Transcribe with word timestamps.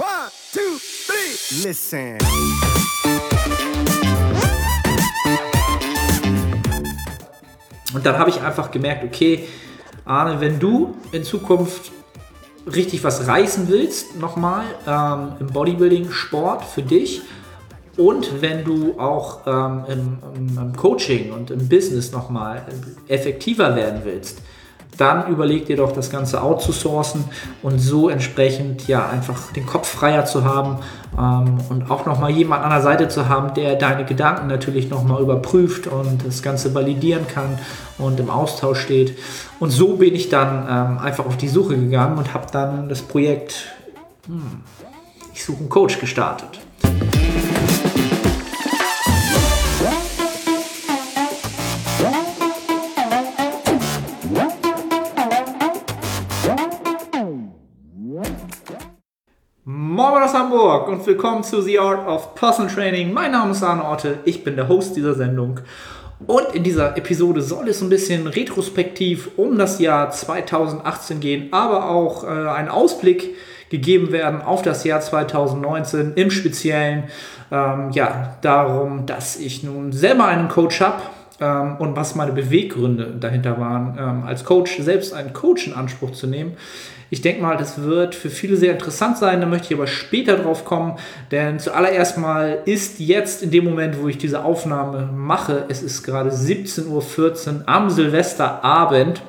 One, 0.00 0.30
two, 0.50 0.78
three. 1.06 1.68
Listen. 1.68 2.16
Und 7.92 8.06
dann 8.06 8.18
habe 8.18 8.30
ich 8.30 8.40
einfach 8.40 8.70
gemerkt, 8.70 9.04
okay, 9.04 9.46
Arne, 10.06 10.40
wenn 10.40 10.58
du 10.58 10.94
in 11.12 11.22
Zukunft 11.22 11.92
richtig 12.66 13.04
was 13.04 13.26
reißen 13.26 13.68
willst, 13.68 14.16
nochmal 14.16 14.64
ähm, 14.86 15.32
im 15.38 15.48
Bodybuilding-Sport 15.48 16.64
für 16.64 16.82
dich 16.82 17.20
und 17.98 18.40
wenn 18.40 18.64
du 18.64 18.98
auch 18.98 19.46
ähm, 19.46 19.84
im, 19.86 20.18
im, 20.34 20.58
im 20.58 20.76
Coaching 20.76 21.30
und 21.30 21.50
im 21.50 21.68
Business 21.68 22.10
nochmal 22.10 22.64
effektiver 23.06 23.76
werden 23.76 24.00
willst, 24.04 24.40
dann 25.00 25.28
überleg 25.28 25.66
dir 25.66 25.76
doch 25.76 25.92
das 25.92 26.10
Ganze 26.10 26.42
outzusourcen 26.42 27.24
und 27.62 27.78
so 27.78 28.08
entsprechend 28.08 28.86
ja 28.86 29.08
einfach 29.08 29.52
den 29.52 29.66
Kopf 29.66 29.88
freier 29.88 30.24
zu 30.24 30.44
haben 30.44 30.78
ähm, 31.18 31.58
und 31.68 31.90
auch 31.90 32.06
nochmal 32.06 32.30
jemand 32.30 32.64
an 32.64 32.70
der 32.70 32.82
Seite 32.82 33.08
zu 33.08 33.28
haben, 33.28 33.54
der 33.54 33.76
deine 33.76 34.04
Gedanken 34.04 34.46
natürlich 34.46 34.90
nochmal 34.90 35.22
überprüft 35.22 35.86
und 35.86 36.26
das 36.26 36.42
Ganze 36.42 36.74
validieren 36.74 37.26
kann 37.26 37.58
und 37.98 38.20
im 38.20 38.30
Austausch 38.30 38.80
steht. 38.80 39.16
Und 39.58 39.70
so 39.70 39.96
bin 39.96 40.14
ich 40.14 40.28
dann 40.28 40.66
ähm, 40.68 40.98
einfach 40.98 41.26
auf 41.26 41.36
die 41.36 41.48
Suche 41.48 41.76
gegangen 41.76 42.18
und 42.18 42.34
habe 42.34 42.46
dann 42.52 42.88
das 42.88 43.02
Projekt 43.02 43.66
hm, 44.26 44.60
Ich 45.34 45.44
suche 45.44 45.58
einen 45.58 45.68
Coach 45.68 45.98
gestartet. 45.98 46.60
Hamburg 60.80 60.98
und 60.98 61.06
willkommen 61.06 61.42
zu 61.42 61.60
The 61.60 61.78
Art 61.78 62.06
of 62.06 62.34
Personal 62.34 62.72
Training. 62.72 63.12
Mein 63.12 63.32
Name 63.32 63.50
ist 63.50 63.62
Arne 63.62 63.84
Orte, 63.84 64.18
ich 64.24 64.44
bin 64.44 64.56
der 64.56 64.68
Host 64.68 64.96
dieser 64.96 65.14
Sendung. 65.14 65.60
Und 66.26 66.54
in 66.54 66.62
dieser 66.62 66.96
Episode 66.96 67.42
soll 67.42 67.68
es 67.68 67.82
ein 67.82 67.90
bisschen 67.90 68.26
retrospektiv 68.26 69.30
um 69.36 69.58
das 69.58 69.78
Jahr 69.78 70.10
2018 70.10 71.20
gehen, 71.20 71.48
aber 71.52 71.90
auch 71.90 72.24
äh, 72.24 72.28
ein 72.28 72.70
Ausblick 72.70 73.34
gegeben 73.68 74.10
werden 74.10 74.40
auf 74.40 74.62
das 74.62 74.84
Jahr 74.84 75.02
2019, 75.02 76.14
im 76.14 76.30
Speziellen 76.30 77.04
ähm, 77.52 77.90
ja, 77.92 78.38
darum, 78.40 79.04
dass 79.04 79.36
ich 79.36 79.62
nun 79.62 79.92
selber 79.92 80.26
einen 80.26 80.48
Coach 80.48 80.80
habe 80.80 81.02
ähm, 81.40 81.76
und 81.78 81.94
was 81.94 82.14
meine 82.14 82.32
Beweggründe 82.32 83.16
dahinter 83.20 83.60
waren, 83.60 83.98
ähm, 83.98 84.22
als 84.26 84.44
Coach 84.44 84.78
selbst 84.78 85.12
einen 85.12 85.34
Coach 85.34 85.66
in 85.66 85.74
Anspruch 85.74 86.12
zu 86.12 86.26
nehmen. 86.26 86.56
Ich 87.10 87.22
denke 87.22 87.42
mal, 87.42 87.56
das 87.56 87.82
wird 87.82 88.14
für 88.14 88.30
viele 88.30 88.56
sehr 88.56 88.72
interessant 88.72 89.18
sein. 89.18 89.40
Da 89.40 89.46
möchte 89.46 89.66
ich 89.66 89.74
aber 89.74 89.88
später 89.88 90.36
drauf 90.36 90.64
kommen, 90.64 90.96
denn 91.32 91.58
zuallererst 91.58 92.18
mal 92.18 92.58
ist 92.64 93.00
jetzt 93.00 93.42
in 93.42 93.50
dem 93.50 93.64
Moment, 93.64 94.00
wo 94.00 94.06
ich 94.06 94.16
diese 94.16 94.44
Aufnahme 94.44 95.10
mache, 95.12 95.64
es 95.68 95.82
ist 95.82 96.04
gerade 96.04 96.30
17.14 96.30 96.86
Uhr 96.88 97.62
am 97.66 97.90
Silvesterabend. 97.90 99.22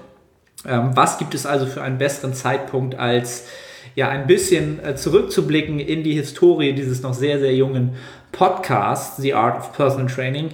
Ähm, 0.68 0.92
was 0.94 1.18
gibt 1.18 1.34
es 1.34 1.48
also 1.48 1.66
für 1.66 1.82
einen 1.82 1.98
besseren 1.98 2.36
Zeitpunkt 2.36 3.00
als 3.00 3.46
ja 3.96 4.10
ein 4.10 4.28
bisschen 4.28 4.84
äh, 4.84 4.96
zurückzublicken 4.96 5.80
in 5.80 6.04
die 6.04 6.14
Historie 6.14 6.74
dieses 6.74 7.02
noch 7.02 7.16
sehr, 7.16 7.40
sehr 7.40 7.56
jungen 7.56 7.96
Podcasts, 8.32 9.18
The 9.18 9.34
Art 9.34 9.58
of 9.58 9.74
Personal 9.74 10.08
Training. 10.08 10.52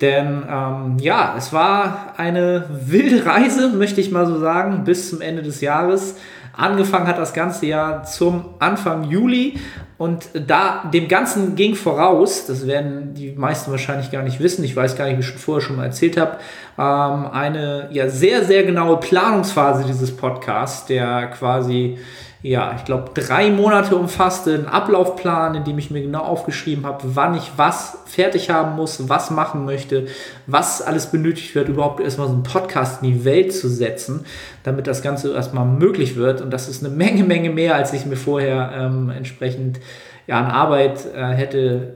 Denn 0.00 0.42
ähm, 0.50 0.96
ja, 0.98 1.34
es 1.38 1.52
war 1.52 2.14
eine 2.16 2.68
wilde 2.70 3.24
Reise, 3.24 3.70
möchte 3.70 4.00
ich 4.00 4.10
mal 4.10 4.26
so 4.26 4.38
sagen, 4.38 4.84
bis 4.84 5.08
zum 5.08 5.20
Ende 5.20 5.42
des 5.42 5.60
Jahres. 5.60 6.16
Angefangen 6.56 7.06
hat 7.06 7.18
das 7.18 7.32
ganze 7.32 7.66
Jahr 7.66 8.04
zum 8.04 8.44
Anfang 8.58 9.04
Juli. 9.04 9.58
Und 9.96 10.28
da 10.34 10.90
dem 10.92 11.06
Ganzen 11.08 11.54
ging 11.54 11.74
voraus, 11.74 12.46
das 12.46 12.66
werden 12.66 13.14
die 13.14 13.32
meisten 13.32 13.70
wahrscheinlich 13.70 14.10
gar 14.10 14.22
nicht 14.22 14.40
wissen, 14.40 14.64
ich 14.64 14.74
weiß 14.74 14.96
gar 14.96 15.06
nicht, 15.06 15.16
wie 15.16 15.20
ich 15.20 15.26
schon 15.26 15.38
vorher 15.38 15.60
schon 15.60 15.76
mal 15.76 15.84
erzählt 15.84 16.16
habe, 16.16 16.38
ähm, 16.76 17.30
eine 17.30 17.88
ja 17.92 18.08
sehr, 18.08 18.44
sehr 18.44 18.64
genaue 18.64 18.98
Planungsphase 18.98 19.84
dieses 19.84 20.16
Podcasts, 20.16 20.86
der 20.86 21.28
quasi 21.28 21.98
ja, 22.44 22.74
ich 22.76 22.84
glaube, 22.84 23.12
drei 23.14 23.48
Monate 23.48 23.96
umfasste, 23.96 24.52
einen 24.52 24.66
Ablaufplan, 24.66 25.54
in 25.54 25.64
dem 25.64 25.78
ich 25.78 25.90
mir 25.90 26.02
genau 26.02 26.20
aufgeschrieben 26.24 26.84
habe, 26.84 26.98
wann 27.14 27.34
ich 27.34 27.52
was 27.56 27.96
fertig 28.04 28.50
haben 28.50 28.76
muss, 28.76 29.08
was 29.08 29.30
machen 29.30 29.64
möchte, 29.64 30.08
was 30.46 30.82
alles 30.82 31.06
benötigt 31.06 31.54
wird, 31.54 31.70
überhaupt 31.70 32.00
erstmal 32.00 32.26
so 32.26 32.34
einen 32.34 32.42
Podcast 32.42 33.02
in 33.02 33.10
die 33.10 33.24
Welt 33.24 33.54
zu 33.54 33.66
setzen, 33.66 34.26
damit 34.62 34.86
das 34.86 35.00
Ganze 35.00 35.32
erstmal 35.32 35.64
möglich 35.64 36.16
wird. 36.16 36.42
Und 36.42 36.50
das 36.50 36.68
ist 36.68 36.84
eine 36.84 36.94
Menge, 36.94 37.24
Menge 37.24 37.48
mehr, 37.48 37.76
als 37.76 37.94
ich 37.94 38.04
mir 38.04 38.16
vorher 38.16 38.72
ähm, 38.76 39.08
entsprechend 39.08 39.80
ja, 40.26 40.38
an 40.38 40.50
Arbeit 40.50 41.06
äh, 41.16 41.28
hätte 41.28 41.94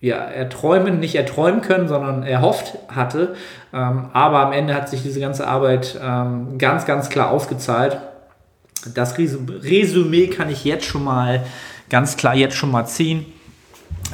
ja, 0.00 0.16
erträumen, 0.16 1.00
nicht 1.00 1.14
erträumen 1.14 1.62
können, 1.62 1.88
sondern 1.88 2.22
erhofft 2.22 2.76
hatte. 2.94 3.34
Ähm, 3.72 4.10
aber 4.12 4.40
am 4.40 4.52
Ende 4.52 4.74
hat 4.74 4.90
sich 4.90 5.02
diese 5.02 5.20
ganze 5.20 5.46
Arbeit 5.46 5.98
ähm, 6.04 6.58
ganz, 6.58 6.84
ganz 6.84 7.08
klar 7.08 7.30
ausgezahlt. 7.30 7.96
Das 8.94 9.16
Resümee 9.18 10.28
kann 10.28 10.50
ich 10.50 10.64
jetzt 10.64 10.84
schon 10.84 11.04
mal 11.04 11.44
ganz 11.88 12.16
klar 12.16 12.34
jetzt 12.34 12.56
schon 12.56 12.70
mal 12.70 12.86
ziehen. 12.86 13.26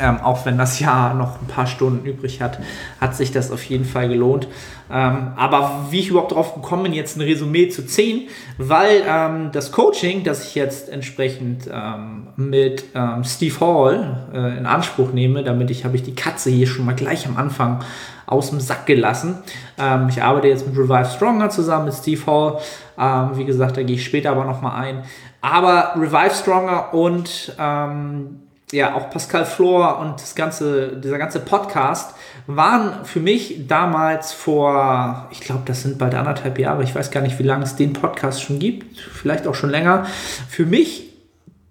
Ähm, 0.01 0.21
auch 0.21 0.47
wenn 0.47 0.57
das 0.57 0.81
Jahr 0.81 1.15
noch 1.15 1.41
ein 1.41 1.47
paar 1.47 1.67
Stunden 1.67 2.07
übrig 2.07 2.41
hat, 2.41 2.59
hat 3.01 3.15
sich 3.17 3.31
das 3.31 3.51
auf 3.51 3.63
jeden 3.65 3.85
Fall 3.85 4.09
gelohnt. 4.09 4.49
Ähm, 4.91 5.33
aber 5.37 5.87
wie 5.91 6.01
ich 6.01 6.09
überhaupt 6.09 6.33
darauf 6.33 6.55
gekommen 6.55 6.85
bin, 6.85 6.93
jetzt 6.93 7.17
ein 7.17 7.23
Resümee 7.23 7.69
zu 7.69 7.87
ziehen, 7.87 8.29
weil 8.59 9.03
ähm, 9.07 9.51
das 9.53 9.73
Coaching, 9.73 10.25
das 10.25 10.47
ich 10.47 10.55
jetzt 10.55 10.89
entsprechend 10.89 11.69
ähm, 11.73 12.29
mit 12.37 12.85
ähm, 12.95 13.25
Steve 13.25 13.59
Hall 13.61 14.29
äh, 14.35 14.59
in 14.59 14.67
Anspruch 14.67 15.13
nehme, 15.13 15.45
damit 15.45 15.71
ich 15.71 15.85
habe 15.85 15.97
ich 15.97 16.03
die 16.03 16.15
Katze 16.15 16.51
hier 16.51 16.67
schon 16.67 16.85
mal 16.85 16.95
gleich 16.95 17.27
am 17.27 17.37
Anfang 17.37 17.81
aus 18.27 18.51
dem 18.51 18.61
Sack 18.61 18.87
gelassen. 18.87 19.43
Ähm, 19.79 20.09
ich 20.09 20.23
arbeite 20.23 20.49
jetzt 20.49 20.67
mit 20.67 20.77
Revive 20.77 21.09
Stronger 21.11 21.51
zusammen 21.51 21.87
mit 21.87 21.95
Steve 21.95 22.25
Hall. 22.27 22.59
Ähm, 23.03 23.37
wie 23.37 23.45
gesagt, 23.45 23.77
da 23.77 23.83
gehe 23.83 23.97
ich 23.97 24.05
später 24.05 24.31
aber 24.31 24.45
nochmal 24.45 24.81
ein. 24.81 25.03
Aber 25.41 25.95
Revive 25.97 26.35
Stronger 26.35 26.95
und 26.95 27.53
ähm, 27.59 28.43
ja, 28.71 28.95
auch 28.95 29.11
Pascal 29.11 29.45
Flor 29.45 29.99
und 29.99 30.15
das 30.15 30.35
ganze, 30.35 30.97
dieser 30.97 31.19
ganze 31.19 31.41
Podcast 31.41 32.15
waren 32.47 33.05
für 33.05 33.21
mich 33.21 33.67
damals 33.67 34.33
vor, 34.33 35.29
ich 35.31 35.41
glaube, 35.41 35.63
das 35.67 35.83
sind 35.83 35.99
bald 35.99 36.15
anderthalb 36.15 36.59
Jahre, 36.59 36.83
ich 36.83 36.95
weiß 36.95 37.11
gar 37.11 37.21
nicht, 37.23 37.39
wie 37.39 37.45
lange 37.45 37.65
es 37.65 37.77
den 37.77 37.93
Podcast 37.93 38.43
schon 38.43 38.59
gibt, 38.59 38.99
vielleicht 38.99 39.47
auch 39.47 39.55
schon 39.55 39.71
länger, 39.71 40.07
für 40.49 40.65
mich 40.65 41.11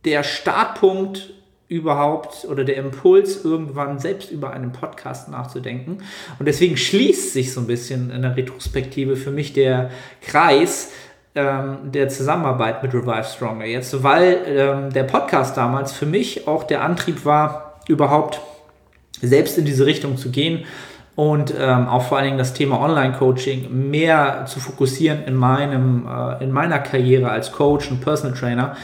der 0.06 0.24
Startpunkt 0.24 1.34
überhaupt 1.70 2.46
oder 2.50 2.66
der 2.66 2.76
Impuls, 2.76 3.46
irgendwann 3.46 3.98
selbst 3.98 4.30
über 4.30 4.52
einen 4.52 4.74
Podcast 4.74 5.30
nachzudenken. 5.30 6.00
Und 6.38 6.46
deswegen 6.46 6.76
schließt 6.76 7.32
sich 7.32 7.54
so 7.54 7.62
ein 7.62 7.68
bisschen 7.68 8.12
in 8.12 8.24
der 8.24 8.36
Retrospektive 8.36 9.16
für 9.16 9.32
mich 9.32 9.54
der 9.54 9.90
Kreis 10.22 10.92
ähm, 11.36 11.92
der 11.92 12.10
Zusammenarbeit 12.10 12.84
mit 12.84 12.94
Revive 12.94 13.24
Stronger 13.24 13.66
jetzt, 13.66 14.04
weil 14.04 14.40
ähm, 14.46 14.92
der 14.92 15.04
Podcast 15.04 15.56
damals 15.56 15.94
für 15.94 16.06
mich 16.06 16.48
auch 16.48 16.64
der 16.64 16.84
Antrieb 16.84 17.26
war, 17.26 17.80
überhaupt 17.88 18.42
selbst 19.22 19.58
in 19.58 19.66
diese 19.66 19.86
Richtung 19.86 20.18
zu 20.18 20.30
gehen 20.30 20.66
und 21.16 21.54
ähm, 21.58 21.88
auch 21.88 22.04
vor 22.04 22.18
allen 22.18 22.28
Dingen 22.28 22.38
das 22.38 22.54
Thema 22.54 22.80
Online-Coaching 22.82 23.90
mehr 23.90 24.46
zu 24.46 24.60
fokussieren 24.60 25.24
in, 25.26 25.36
meinem, 25.36 26.08
äh, 26.08 26.44
in 26.44 26.52
meiner 26.52 26.80
Karriere 26.80 27.30
als 27.30 27.52
Coach 27.52 27.92
und 27.92 28.02
Personal 28.02 28.38
Trainer. 28.38 28.76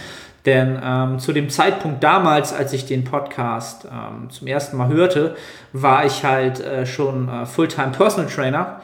Denn 0.45 0.79
ähm, 0.81 1.19
zu 1.19 1.33
dem 1.33 1.49
Zeitpunkt 1.49 2.03
damals, 2.03 2.53
als 2.53 2.71
ich 2.71 2.85
den 2.85 3.03
Podcast 3.03 3.85
ähm, 3.85 4.29
zum 4.29 4.47
ersten 4.47 4.77
Mal 4.77 4.87
hörte, 4.87 5.35
war 5.73 6.05
ich 6.05 6.23
halt 6.23 6.61
äh, 6.61 6.85
schon 6.85 7.27
äh, 7.27 7.45
Fulltime 7.45 7.91
Personal 7.91 8.31
Trainer 8.31 8.79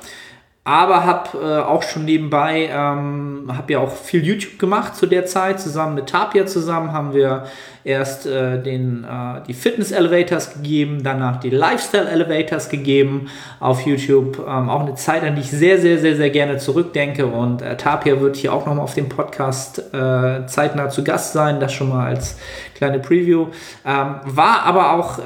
aber 0.66 1.03
habe 1.03 1.38
äh, 1.40 1.59
auch 1.59 1.84
schon 1.84 2.06
nebenbei, 2.06 2.69
ähm, 2.72 3.51
habe 3.51 3.74
ja 3.74 3.79
auch 3.79 3.91
viel 3.91 4.25
YouTube 4.25 4.59
gemacht 4.59 4.96
zu 4.96 5.07
der 5.07 5.25
Zeit. 5.25 5.59
Zusammen 5.59 5.96
mit 5.96 6.07
Tapia 6.07 6.46
zusammen 6.46 6.94
haben 6.94 7.13
wir 7.13 7.47
erst 7.84 8.25
äh, 8.25 8.62
den, 8.63 9.03
äh, 9.03 9.41
die 9.46 9.53
Fitness 9.53 9.91
Elevators 9.91 10.53
gegeben, 10.53 11.03
danach 11.03 11.41
die 11.41 11.49
Lifestyle 11.49 12.09
Elevators 12.09 12.70
gegeben 12.70 13.28
auf 13.59 13.85
YouTube. 13.85 14.40
Ähm, 14.47 14.70
auch 14.70 14.79
eine 14.79 14.96
Zeit, 14.96 15.23
an 15.23 15.35
die 15.35 15.41
ich 15.41 15.52
sehr, 15.52 15.79
sehr, 15.79 15.97
sehr, 15.97 16.16
sehr 16.16 16.29
gerne 16.29 16.58
zurückdenke. 16.58 17.26
Und 17.28 17.61
äh, 17.61 17.76
Tapia 17.76 18.22
wird 18.22 18.38
hier 18.38 18.53
auch 18.53 18.66
nochmal 18.66 18.85
auf 18.85 18.93
dem 18.93 19.09
Podcast 19.09 19.79
äh, 19.93 20.46
zeitnah 20.46 20.88
zu 20.88 21.03
Gast 21.03 21.34
sein. 21.34 21.59
Das 21.59 21.73
schon 21.73 21.90
mal 21.90 22.08
als 22.08 22.40
kleine 22.76 22.99
Preview. 22.99 23.47
Ähm, 23.85 24.16
war 24.23 24.64
aber 24.64 24.93
auch... 24.93 25.20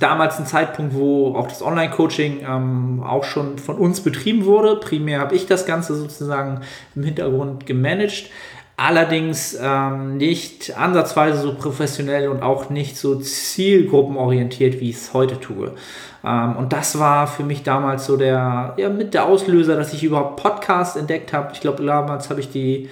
Damals 0.00 0.38
ein 0.38 0.46
Zeitpunkt, 0.46 0.94
wo 0.94 1.34
auch 1.34 1.46
das 1.46 1.62
Online-Coaching 1.62 2.40
ähm, 2.46 3.02
auch 3.04 3.24
schon 3.24 3.58
von 3.58 3.76
uns 3.76 4.00
betrieben 4.00 4.44
wurde. 4.44 4.76
Primär 4.76 5.20
habe 5.20 5.34
ich 5.34 5.46
das 5.46 5.66
Ganze 5.66 5.94
sozusagen 5.94 6.60
im 6.94 7.04
Hintergrund 7.04 7.66
gemanagt. 7.66 8.30
Allerdings 8.76 9.56
ähm, 9.62 10.16
nicht 10.16 10.76
ansatzweise 10.76 11.42
so 11.42 11.54
professionell 11.54 12.28
und 12.28 12.42
auch 12.42 12.70
nicht 12.70 12.96
so 12.96 13.16
zielgruppenorientiert, 13.16 14.80
wie 14.80 14.90
ich 14.90 14.96
es 14.96 15.14
heute 15.14 15.38
tue. 15.38 15.72
Ähm, 16.24 16.56
und 16.56 16.72
das 16.72 16.98
war 16.98 17.26
für 17.26 17.44
mich 17.44 17.62
damals 17.62 18.06
so 18.06 18.16
der, 18.16 18.74
ja, 18.78 18.88
mit 18.88 19.14
der 19.14 19.26
Auslöser, 19.26 19.76
dass 19.76 19.92
ich 19.92 20.02
überhaupt 20.02 20.42
Podcast 20.42 20.96
entdeckt 20.96 21.32
habe. 21.32 21.50
Ich 21.52 21.60
glaube, 21.60 21.84
damals 21.84 22.30
habe 22.30 22.40
ich 22.40 22.50
die 22.50 22.88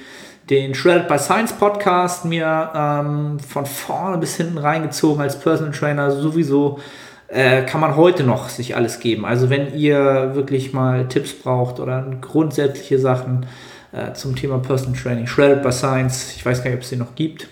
den 0.51 0.75
Shredded 0.75 1.07
by 1.07 1.17
Science 1.17 1.53
Podcast 1.53 2.25
mir 2.25 2.71
ähm, 2.75 3.39
von 3.39 3.67
vorne 3.67 4.19
bis 4.19 4.37
hinten 4.37 4.59
reingezogen 4.59 5.23
als 5.23 5.39
Personal 5.39 5.73
Trainer. 5.73 6.11
Sowieso 6.11 6.81
äh, 7.29 7.63
kann 7.63 7.81
man 7.81 7.95
heute 7.95 8.25
noch 8.25 8.49
sich 8.49 8.75
alles 8.75 8.99
geben. 8.99 9.25
Also 9.25 9.49
wenn 9.49 9.73
ihr 9.75 10.35
wirklich 10.35 10.73
mal 10.73 11.07
Tipps 11.07 11.33
braucht 11.33 11.79
oder 11.79 12.05
grundsätzliche 12.21 12.99
Sachen 12.99 13.47
äh, 13.93 14.13
zum 14.15 14.35
Thema 14.35 14.59
Personal 14.59 15.01
Training, 15.01 15.29
Shredded 15.29 15.63
by 15.63 15.71
Science, 15.71 16.35
ich 16.35 16.45
weiß 16.45 16.65
gar 16.65 16.71
nicht, 16.71 16.79
ob 16.79 16.83
es 16.83 16.91
den 16.91 16.99
noch 16.99 17.15
gibt. 17.15 17.47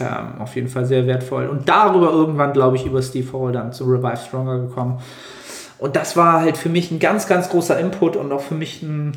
Ähm, 0.00 0.40
auf 0.40 0.56
jeden 0.56 0.68
Fall 0.68 0.84
sehr 0.84 1.06
wertvoll. 1.06 1.46
Und 1.46 1.68
darüber 1.68 2.10
irgendwann, 2.10 2.52
glaube 2.52 2.76
ich, 2.76 2.84
über 2.84 3.02
Steve 3.02 3.32
Hall 3.32 3.52
dann 3.52 3.72
zu 3.72 3.84
Revive 3.84 4.16
Stronger 4.16 4.58
gekommen. 4.58 4.98
Und 5.78 5.94
das 5.94 6.16
war 6.16 6.40
halt 6.40 6.56
für 6.56 6.68
mich 6.68 6.90
ein 6.90 6.98
ganz, 6.98 7.28
ganz 7.28 7.48
großer 7.48 7.78
Input 7.78 8.16
und 8.16 8.32
auch 8.32 8.40
für 8.40 8.54
mich 8.54 8.82
ein, 8.82 9.12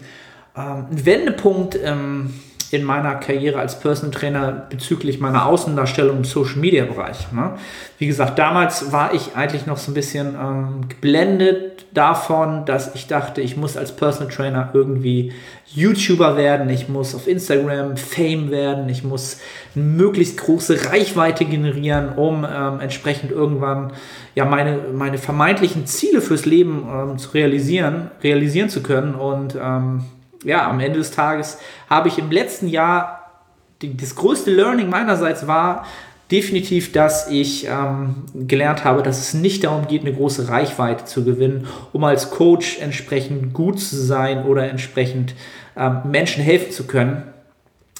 ähm, 0.55 0.85
ein 0.91 1.05
Wendepunkt 1.05 1.79
ähm, 1.83 2.31
in 2.75 2.83
meiner 2.83 3.15
Karriere 3.15 3.59
als 3.59 3.79
Personal 3.79 4.11
Trainer 4.11 4.67
bezüglich 4.69 5.19
meiner 5.19 5.45
Außendarstellung 5.45 6.17
im 6.17 6.23
Social 6.23 6.57
Media 6.57 6.85
Bereich. 6.85 7.31
Ne? 7.31 7.53
Wie 7.97 8.07
gesagt, 8.07 8.37
damals 8.37 8.91
war 8.91 9.13
ich 9.13 9.35
eigentlich 9.35 9.65
noch 9.65 9.77
so 9.77 9.91
ein 9.91 9.93
bisschen 9.93 10.35
ähm, 10.35 10.89
geblendet 10.89 11.85
davon, 11.93 12.65
dass 12.65 12.93
ich 12.93 13.07
dachte, 13.07 13.41
ich 13.41 13.55
muss 13.57 13.77
als 13.77 13.95
Personal 13.95 14.31
Trainer 14.31 14.69
irgendwie 14.73 15.31
YouTuber 15.67 16.37
werden, 16.37 16.69
ich 16.69 16.89
muss 16.89 17.15
auf 17.15 17.27
Instagram 17.27 17.97
Fame 17.97 18.51
werden, 18.51 18.89
ich 18.89 19.03
muss 19.03 19.39
möglichst 19.73 20.37
große 20.37 20.91
Reichweite 20.91 21.45
generieren, 21.45 22.09
um 22.15 22.45
ähm, 22.45 22.79
entsprechend 22.81 23.31
irgendwann 23.31 23.93
ja 24.35 24.45
meine, 24.45 24.79
meine 24.93 25.17
vermeintlichen 25.17 25.85
Ziele 25.85 26.21
fürs 26.21 26.45
Leben 26.45 26.85
ähm, 26.89 27.17
zu 27.17 27.31
realisieren, 27.31 28.11
realisieren 28.21 28.69
zu 28.69 28.83
können 28.83 29.15
und 29.15 29.55
ähm, 29.55 30.03
ja, 30.45 30.69
am 30.69 30.79
Ende 30.79 30.99
des 30.99 31.11
Tages 31.11 31.57
habe 31.89 32.07
ich 32.07 32.17
im 32.17 32.31
letzten 32.31 32.67
Jahr 32.67 33.25
die, 33.81 33.97
das 33.97 34.15
größte 34.15 34.51
Learning 34.51 34.89
meinerseits 34.89 35.47
war 35.47 35.85
definitiv, 36.31 36.91
dass 36.91 37.29
ich 37.29 37.67
ähm, 37.67 38.23
gelernt 38.33 38.83
habe, 38.83 39.03
dass 39.03 39.19
es 39.19 39.33
nicht 39.33 39.63
darum 39.63 39.87
geht, 39.87 40.01
eine 40.01 40.13
große 40.13 40.49
Reichweite 40.49 41.05
zu 41.05 41.23
gewinnen, 41.23 41.67
um 41.93 42.03
als 42.03 42.31
Coach 42.31 42.79
entsprechend 42.79 43.53
gut 43.53 43.79
zu 43.79 43.95
sein 43.97 44.45
oder 44.45 44.67
entsprechend 44.69 45.35
ähm, 45.77 45.99
Menschen 46.05 46.43
helfen 46.43 46.71
zu 46.71 46.87
können, 46.87 47.23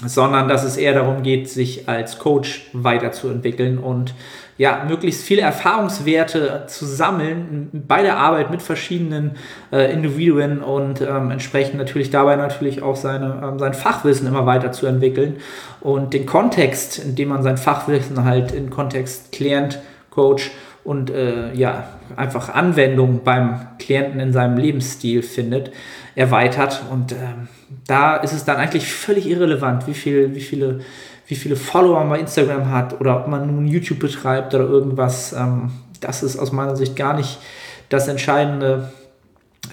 sondern 0.04 0.48
dass 0.48 0.64
es 0.64 0.78
eher 0.78 0.94
darum 0.94 1.22
geht, 1.22 1.50
sich 1.50 1.88
als 1.88 2.18
Coach 2.18 2.68
weiterzuentwickeln 2.74 3.78
und 3.78 4.16
ja, 4.57 4.86
möglichst 4.88 5.24
viele 5.24 5.42
Erfahrungswerte 5.42 6.63
zu 6.68 6.86
sammeln 6.86 7.69
bei 7.88 8.02
der 8.02 8.18
Arbeit 8.18 8.52
mit 8.52 8.62
verschiedenen 8.62 9.31
äh, 9.72 9.92
Individuen 9.92 10.62
und 10.62 11.02
ähm, 11.02 11.31
entsprechend 11.31 11.78
natürlich 11.78 12.10
dabei 12.10 12.38
natürlich 12.38 12.81
auch 12.81 12.96
seine, 12.96 13.42
ähm, 13.44 13.60
sein 13.60 13.74
Fachwissen 13.74 14.28
immer 14.28 14.46
weiterzuentwickeln 14.46 15.38
und 15.81 16.13
den 16.13 16.25
Kontext, 16.25 17.00
in 17.00 17.16
dem 17.16 17.30
man 17.30 17.44
sein 17.44 17.57
Fachwissen 17.57 18.24
halt 18.24 18.54
in 18.54 18.69
Kontext 18.69 19.34
Klient, 19.34 19.80
Coach 20.10 20.52
und 20.86 21.10
äh, 21.10 21.54
ja, 21.54 21.90
einfach 22.16 22.50
Anwendung 22.50 23.22
beim 23.24 23.60
Klienten 23.80 24.19
in 24.19 24.31
seinem 24.31 24.58
Lebensstil 24.58 25.24
findet, 25.24 25.72
erweitert. 26.13 26.84
Und 26.92 27.12
ähm, 27.12 27.50
da 27.88 28.16
ist 28.18 28.31
es 28.31 28.46
dann 28.46 28.58
eigentlich 28.58 28.90
völlig 28.90 29.28
irrelevant, 29.28 29.88
wie, 29.88 29.96
viel, 29.96 30.36
wie 30.36 30.42
viele 30.42 30.81
wie 31.27 31.36
viele 31.36 31.56
Follower 31.56 32.00
man 32.00 32.10
bei 32.10 32.19
Instagram 32.19 32.72
hat 32.72 33.00
oder 33.00 33.19
ob 33.19 33.27
man 33.27 33.48
nun 33.48 33.68
YouTube 33.68 34.00
betreibt 34.00 34.54
oder 34.54 34.66
irgendwas. 34.66 35.33
Ähm, 35.33 35.72
das 36.01 36.24
ist 36.24 36.38
aus 36.38 36.51
meiner 36.51 36.75
Sicht 36.75 36.95
gar 36.95 37.16
nicht 37.16 37.39
das 37.89 38.07
Entscheidende. 38.07 38.92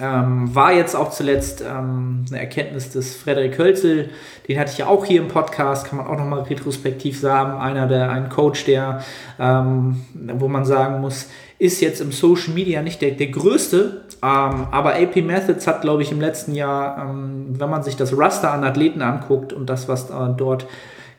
Ähm, 0.01 0.55
war 0.55 0.73
jetzt 0.73 0.97
auch 0.97 1.11
zuletzt 1.11 1.61
ähm, 1.61 2.25
eine 2.31 2.41
Erkenntnis 2.41 2.91
des 2.91 3.15
Frederik 3.15 3.59
Hölzel, 3.59 4.09
den 4.49 4.59
hatte 4.59 4.73
ich 4.73 4.79
ja 4.79 4.87
auch 4.87 5.05
hier 5.05 5.21
im 5.21 5.29
Podcast, 5.29 5.87
kann 5.87 5.99
man 5.99 6.07
auch 6.07 6.17
nochmal 6.17 6.41
retrospektiv 6.45 7.21
sagen, 7.21 7.61
einer 7.61 7.87
der, 7.87 8.11
ein 8.11 8.31
Coach, 8.31 8.65
der, 8.65 9.03
ähm, 9.39 10.03
wo 10.15 10.49
man 10.49 10.65
sagen 10.65 11.03
muss, 11.03 11.29
ist 11.59 11.83
jetzt 11.83 12.01
im 12.01 12.11
Social 12.11 12.55
Media 12.55 12.81
nicht 12.81 13.03
der, 13.03 13.11
der 13.11 13.27
größte, 13.27 14.05
ähm, 14.23 14.67
aber 14.71 14.95
AP 14.95 15.17
Methods 15.17 15.67
hat, 15.67 15.83
glaube 15.83 16.01
ich, 16.03 16.11
im 16.11 16.23
letzten 16.23 16.55
Jahr, 16.55 16.97
ähm, 16.99 17.49
wenn 17.59 17.69
man 17.69 17.83
sich 17.83 17.97
das 17.97 18.17
Raster 18.17 18.51
an 18.51 18.65
Athleten 18.65 19.03
anguckt 19.03 19.53
und 19.53 19.67
das, 19.67 19.89
was 19.89 20.09
äh, 20.09 20.15
dort 20.37 20.67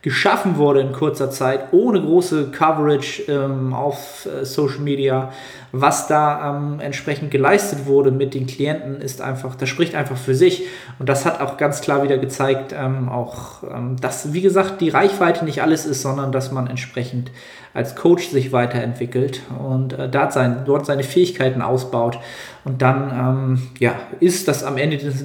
geschaffen 0.03 0.57
wurde 0.57 0.81
in 0.81 0.91
kurzer 0.91 1.31
Zeit, 1.31 1.71
ohne 1.71 2.01
große 2.01 2.51
Coverage 2.51 3.23
ähm, 3.29 3.73
auf 3.73 4.27
äh, 4.27 4.45
Social 4.45 4.79
Media. 4.79 5.31
Was 5.71 6.07
da 6.07 6.55
ähm, 6.55 6.79
entsprechend 6.81 7.31
geleistet 7.31 7.87
wurde 7.87 8.11
mit 8.11 8.35
den 8.35 8.45
Klienten, 8.45 9.01
ist 9.01 9.21
einfach, 9.21 9.55
das 9.55 9.69
spricht 9.69 9.95
einfach 9.95 10.17
für 10.17 10.35
sich. 10.35 10.67
Und 10.99 11.09
das 11.09 11.25
hat 11.25 11.41
auch 11.41 11.57
ganz 11.57 11.81
klar 11.81 12.03
wieder 12.03 12.17
gezeigt, 12.17 12.75
ähm, 12.77 13.09
auch, 13.09 13.63
ähm, 13.63 13.95
dass, 13.99 14.33
wie 14.33 14.41
gesagt, 14.41 14.81
die 14.81 14.89
Reichweite 14.89 15.45
nicht 15.45 15.63
alles 15.63 15.85
ist, 15.85 16.01
sondern 16.01 16.31
dass 16.31 16.51
man 16.51 16.67
entsprechend 16.67 17.31
als 17.73 17.95
Coach 17.95 18.29
sich 18.29 18.51
weiterentwickelt 18.51 19.41
und 19.57 19.93
äh, 19.93 20.07
dort, 20.07 20.31
sein, 20.31 20.61
dort 20.65 20.85
seine 20.85 21.03
Fähigkeiten 21.03 21.61
ausbaut. 21.61 22.19
Und 22.65 22.81
dann 22.81 23.11
ähm, 23.11 23.67
ja, 23.79 23.95
ist 24.19 24.47
das 24.47 24.63
am 24.63 24.77
Ende 24.77 24.97
des, 24.97 25.21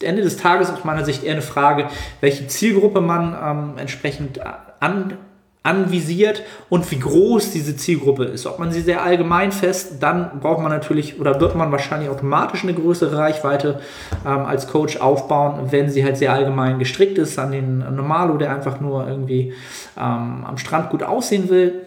Ende 0.00 0.22
des 0.22 0.36
Tages 0.36 0.70
aus 0.70 0.84
meiner 0.84 1.04
Sicht 1.04 1.24
eher 1.24 1.32
eine 1.32 1.42
Frage, 1.42 1.88
welche 2.20 2.46
Zielgruppe 2.46 3.00
man 3.00 3.36
ähm, 3.42 3.78
entsprechend 4.02 4.40
an, 4.80 5.18
anvisiert 5.62 6.42
und 6.68 6.90
wie 6.90 6.98
groß 6.98 7.52
diese 7.52 7.76
Zielgruppe 7.76 8.24
ist. 8.24 8.46
Ob 8.46 8.58
man 8.58 8.72
sie 8.72 8.80
sehr 8.80 9.02
allgemein 9.02 9.52
fest, 9.52 9.94
dann 10.00 10.40
braucht 10.40 10.60
man 10.60 10.72
natürlich 10.72 11.20
oder 11.20 11.40
wird 11.40 11.54
man 11.54 11.70
wahrscheinlich 11.70 12.10
automatisch 12.10 12.64
eine 12.64 12.74
größere 12.74 13.16
Reichweite 13.16 13.80
ähm, 14.26 14.44
als 14.44 14.66
Coach 14.66 14.96
aufbauen, 14.96 15.68
wenn 15.70 15.88
sie 15.88 16.04
halt 16.04 16.16
sehr 16.16 16.32
allgemein 16.32 16.80
gestrickt 16.80 17.16
ist 17.18 17.38
an 17.38 17.52
den 17.52 17.78
Normalo, 17.78 18.36
der 18.38 18.52
einfach 18.52 18.80
nur 18.80 19.06
irgendwie 19.06 19.52
ähm, 19.96 20.44
am 20.44 20.58
Strand 20.58 20.90
gut 20.90 21.04
aussehen 21.04 21.48
will. 21.48 21.86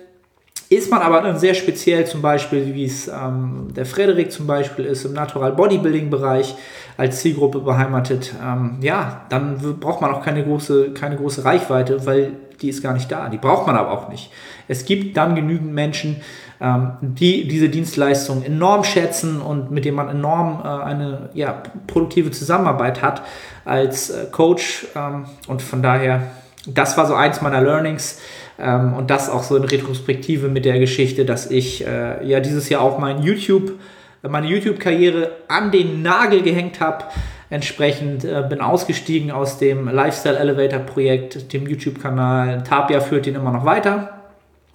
Ist 0.70 0.90
man 0.90 1.02
aber 1.02 1.22
dann 1.22 1.38
sehr 1.38 1.54
speziell, 1.54 2.08
zum 2.08 2.24
Beispiel, 2.24 2.74
wie 2.74 2.86
es 2.86 3.08
ähm, 3.08 3.68
der 3.76 3.86
Frederik 3.86 4.32
zum 4.32 4.48
Beispiel 4.48 4.86
ist, 4.86 5.06
im 5.06 5.14
Natural 5.14 5.52
Bodybuilding 5.52 6.10
Bereich 6.10 6.56
als 6.98 7.22
Zielgruppe 7.22 7.60
beheimatet, 7.60 8.34
ähm, 8.44 8.78
ja, 8.82 9.22
dann 9.30 9.80
braucht 9.80 10.02
man 10.02 10.12
auch 10.12 10.24
keine 10.24 10.44
große, 10.44 10.92
keine 10.92 11.18
große 11.18 11.44
Reichweite, 11.44 12.06
weil 12.06 12.34
die 12.62 12.70
ist 12.70 12.82
gar 12.82 12.94
nicht 12.94 13.12
da. 13.12 13.30
Die 13.30 13.38
braucht 13.38 13.68
man 13.68 13.76
aber 13.76 13.92
auch 13.92 14.10
nicht. 14.10 14.32
Es 14.68 14.86
gibt 14.86 15.18
dann 15.18 15.36
genügend 15.36 15.74
Menschen, 15.74 16.18
ähm, 16.62 16.94
die 17.02 17.48
diese 17.48 17.70
Dienstleistung 17.70 18.44
enorm 18.44 18.84
schätzen 18.84 19.42
und 19.42 19.72
mit 19.72 19.86
denen 19.86 19.98
man 19.98 20.10
enorm 20.10 20.62
äh, 20.64 20.68
eine 20.68 21.30
ja, 21.34 21.62
produktive 21.88 22.32
Zusammenarbeit 22.32 23.02
hat 23.02 23.24
als 23.66 24.10
äh, 24.10 24.26
Coach. 24.32 24.88
Ähm, 24.96 25.26
und 25.48 25.62
von 25.62 25.84
daher, 25.84 26.24
das 26.66 26.98
war 26.98 27.06
so 27.08 27.16
eins 27.16 27.42
meiner 27.42 27.62
Learnings. 27.62 28.22
Ähm, 28.58 28.94
und 28.94 29.10
das 29.10 29.30
auch 29.30 29.44
so 29.44 29.58
in 29.58 29.66
Retrospektive 29.66 30.48
mit 30.48 30.64
der 30.64 30.80
Geschichte, 30.80 31.26
dass 31.26 31.52
ich 31.52 31.86
äh, 31.86 32.26
ja 32.26 32.40
dieses 32.40 32.70
Jahr 32.70 32.82
auch 32.82 33.00
mein 33.00 33.22
YouTube, 33.22 33.74
meine 34.22 34.48
YouTube-Karriere 34.48 35.32
an 35.48 35.72
den 35.72 36.02
Nagel 36.02 36.42
gehängt 36.42 36.80
habe 36.80 37.06
Entsprechend 37.50 38.26
äh, 38.26 38.44
bin 38.50 38.60
ausgestiegen 38.60 39.32
aus 39.32 39.60
dem 39.60 39.88
Lifestyle 39.88 40.38
Elevator 40.38 40.80
Projekt, 40.80 41.54
dem 41.54 41.68
YouTube-Kanal. 41.68 42.64
Tapia 42.64 43.00
führt 43.00 43.28
ihn 43.28 43.36
immer 43.36 43.52
noch 43.52 43.66
weiter. 43.66 44.22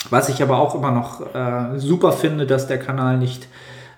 Was 0.08 0.28
ich 0.28 0.42
aber 0.42 0.58
auch 0.58 0.74
immer 0.74 0.92
noch 0.92 1.34
äh, 1.34 1.78
super 1.78 2.12
finde, 2.12 2.46
dass 2.46 2.68
der 2.68 2.78
Kanal 2.78 3.18
nicht 3.18 3.48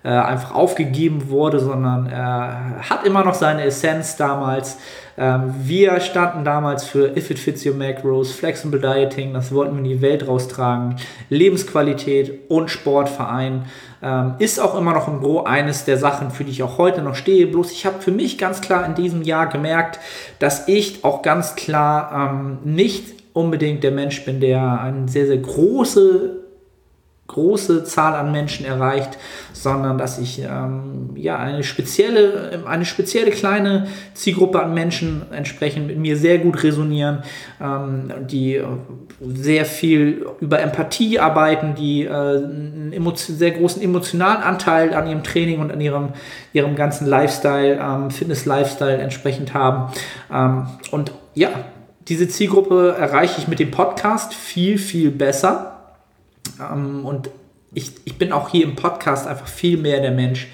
äh, 0.04 0.08
einfach 0.08 0.54
aufgegeben 0.54 1.28
wurde, 1.30 1.60
sondern 1.60 2.06
er 2.06 2.88
hat 2.88 3.06
immer 3.06 3.24
noch 3.24 3.34
seine 3.34 3.64
Essenz 3.64 4.16
damals. 4.16 4.78
Ähm, 5.16 5.54
wir 5.62 6.00
standen 6.00 6.44
damals 6.44 6.84
für 6.84 7.16
If 7.16 7.30
It 7.30 7.38
Fits 7.38 7.64
Your 7.64 7.74
Macros, 7.74 8.32
Flexible 8.32 8.80
Dieting, 8.80 9.34
das 9.34 9.52
wollten 9.54 9.74
wir 9.74 9.78
in 9.78 9.88
die 9.88 10.02
Welt 10.02 10.26
raustragen, 10.26 10.96
Lebensqualität 11.28 12.50
und 12.50 12.70
Sportverein. 12.70 13.66
Ähm, 14.02 14.34
ist 14.38 14.58
auch 14.58 14.76
immer 14.76 14.92
noch 14.94 15.06
im 15.06 15.20
Gro 15.20 15.44
eines 15.44 15.84
der 15.84 15.98
Sachen, 15.98 16.30
für 16.30 16.44
die 16.44 16.50
ich 16.50 16.62
auch 16.62 16.78
heute 16.78 17.02
noch 17.02 17.14
stehe. 17.14 17.46
Bloß 17.46 17.70
ich 17.70 17.86
habe 17.86 18.00
für 18.00 18.10
mich 18.10 18.38
ganz 18.38 18.60
klar 18.60 18.84
in 18.84 18.94
diesem 18.94 19.22
Jahr 19.22 19.48
gemerkt, 19.48 20.00
dass 20.40 20.66
ich 20.66 21.04
auch 21.04 21.22
ganz 21.22 21.54
klar 21.54 22.32
ähm, 22.32 22.58
nicht 22.64 23.22
unbedingt 23.34 23.84
der 23.84 23.92
Mensch 23.92 24.24
bin, 24.24 24.40
der 24.40 24.80
eine 24.80 25.08
sehr, 25.08 25.26
sehr 25.26 25.38
große 25.38 26.41
große 27.32 27.84
Zahl 27.84 28.14
an 28.14 28.32
Menschen 28.32 28.66
erreicht, 28.66 29.18
sondern 29.52 29.98
dass 29.98 30.18
ich 30.18 30.40
ähm, 30.40 31.10
ja 31.16 31.38
eine 31.38 31.62
spezielle, 31.64 32.62
eine 32.66 32.84
spezielle 32.84 33.30
kleine 33.30 33.86
Zielgruppe 34.14 34.62
an 34.62 34.74
Menschen 34.74 35.22
entsprechend 35.32 35.86
mit 35.86 35.98
mir 35.98 36.16
sehr 36.16 36.38
gut 36.38 36.62
resonieren, 36.62 37.22
ähm, 37.60 38.12
die 38.28 38.60
sehr 39.20 39.64
viel 39.64 40.26
über 40.40 40.60
Empathie 40.60 41.18
arbeiten, 41.18 41.74
die 41.74 42.04
äh, 42.04 42.10
einen 42.10 43.12
sehr 43.16 43.52
großen 43.52 43.82
emotionalen 43.82 44.42
Anteil 44.42 44.94
an 44.94 45.06
ihrem 45.06 45.22
Training 45.22 45.60
und 45.60 45.72
an 45.72 45.80
ihrem, 45.80 46.10
ihrem 46.52 46.76
ganzen 46.76 47.06
Lifestyle, 47.06 47.80
ähm, 47.80 48.10
Fitness-Lifestyle 48.10 48.98
entsprechend 48.98 49.54
haben. 49.54 49.92
Ähm, 50.32 50.66
und 50.90 51.12
ja, 51.34 51.50
diese 52.08 52.28
Zielgruppe 52.28 52.96
erreiche 52.98 53.40
ich 53.40 53.48
mit 53.48 53.58
dem 53.58 53.70
Podcast 53.70 54.34
viel, 54.34 54.76
viel 54.76 55.10
besser 55.10 55.71
ähm, 56.60 57.04
und 57.04 57.30
ich, 57.74 57.92
ich 58.04 58.18
bin 58.18 58.32
auch 58.32 58.50
hier 58.50 58.64
im 58.64 58.76
Podcast 58.76 59.26
einfach 59.26 59.46
viel 59.46 59.78
mehr 59.78 60.00
der 60.00 60.10
Mensch, 60.10 60.48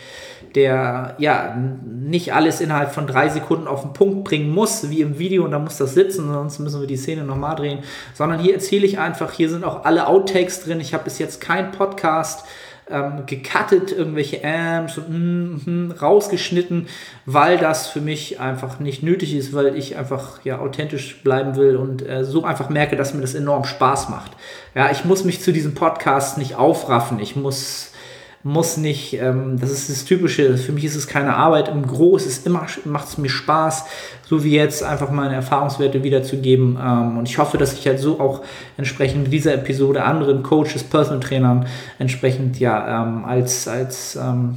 der 0.55 1.17
ja 1.19 1.57
nicht 1.57 2.33
alles 2.33 2.61
innerhalb 2.61 2.93
von 2.93 3.07
drei 3.07 3.29
Sekunden 3.29 3.67
auf 3.67 3.83
den 3.83 3.93
Punkt 3.93 4.25
bringen 4.25 4.51
muss, 4.51 4.89
wie 4.89 5.01
im 5.01 5.19
Video, 5.19 5.45
und 5.45 5.51
da 5.51 5.59
muss 5.59 5.77
das 5.77 5.95
sitzen, 5.95 6.33
sonst 6.33 6.59
müssen 6.59 6.81
wir 6.81 6.87
die 6.87 6.97
Szene 6.97 7.25
nochmal 7.25 7.57
drehen, 7.57 7.81
sondern 8.15 8.39
hier 8.39 8.55
erzähle 8.55 8.87
ich 8.87 8.99
einfach, 8.99 9.33
hier 9.33 9.51
sind 9.51 9.65
auch 9.65 9.85
alle 9.85 10.07
Outtakes 10.07 10.65
drin. 10.65 10.81
Ich 10.81 10.95
habe 10.95 11.05
bis 11.05 11.19
jetzt 11.19 11.41
keinen 11.41 11.73
Podcast 11.73 12.47
ähm, 12.91 13.25
gecuttet, 13.27 13.93
irgendwelche 13.93 14.43
Amps 14.45 14.99
und 14.99 15.09
mm, 15.11 15.89
mm, 15.89 15.91
rausgeschnitten, 15.93 16.89
weil 17.27 17.59
das 17.59 17.89
für 17.89 18.01
mich 18.01 18.41
einfach 18.41 18.81
nicht 18.81 19.03
nötig 19.03 19.35
ist, 19.35 19.53
weil 19.53 19.77
ich 19.77 19.97
einfach 19.97 20.45
ja 20.45 20.59
authentisch 20.59 21.23
bleiben 21.23 21.57
will 21.57 21.77
und 21.77 22.07
äh, 22.07 22.25
so 22.25 22.45
einfach 22.45 22.69
merke, 22.69 22.97
dass 22.97 23.15
mir 23.15 23.21
das 23.21 23.35
enorm 23.35 23.65
Spaß 23.65 24.09
macht. 24.09 24.33
Ja, 24.75 24.91
ich 24.91 25.05
muss 25.05 25.25
mich 25.25 25.43
zu 25.43 25.53
diesem 25.53 25.75
Podcast 25.75 26.39
nicht 26.39 26.57
aufraffen. 26.57 27.21
Ich 27.21 27.37
muss 27.37 27.93
muss 28.43 28.77
nicht, 28.77 29.15
ähm, 29.15 29.59
das 29.61 29.71
ist 29.71 29.91
das 29.91 30.05
Typische, 30.05 30.57
für 30.57 30.73
mich 30.73 30.85
ist 30.85 30.95
es 30.95 31.07
keine 31.07 31.35
Arbeit 31.35 31.69
im 31.69 31.87
Groß, 31.87 32.25
ist 32.27 32.47
immer, 32.47 32.67
macht 32.85 33.09
es 33.09 33.19
mir 33.19 33.29
Spaß, 33.29 33.85
so 34.25 34.45
wie 34.45 34.55
jetzt 34.55 34.83
einfach 34.83 35.11
meine 35.11 35.35
Erfahrungswerte 35.35 36.05
wiederzugeben 36.05 36.79
ähm, 36.81 37.19
und 37.19 37.29
ich 37.29 37.39
hoffe, 37.39 37.59
dass 37.59 37.73
ich 37.73 37.87
halt 37.87 37.99
so 37.99 38.21
auch 38.21 38.43
entsprechend 38.77 39.33
dieser 39.33 39.55
Episode 39.55 40.05
anderen 40.05 40.43
Coaches, 40.43 40.85
Personal 40.85 41.21
Trainern 41.21 41.67
entsprechend 41.99 42.61
ja 42.61 43.03
ähm, 43.03 43.25
als, 43.25 43.67
als 43.67 44.17
ähm, 44.17 44.57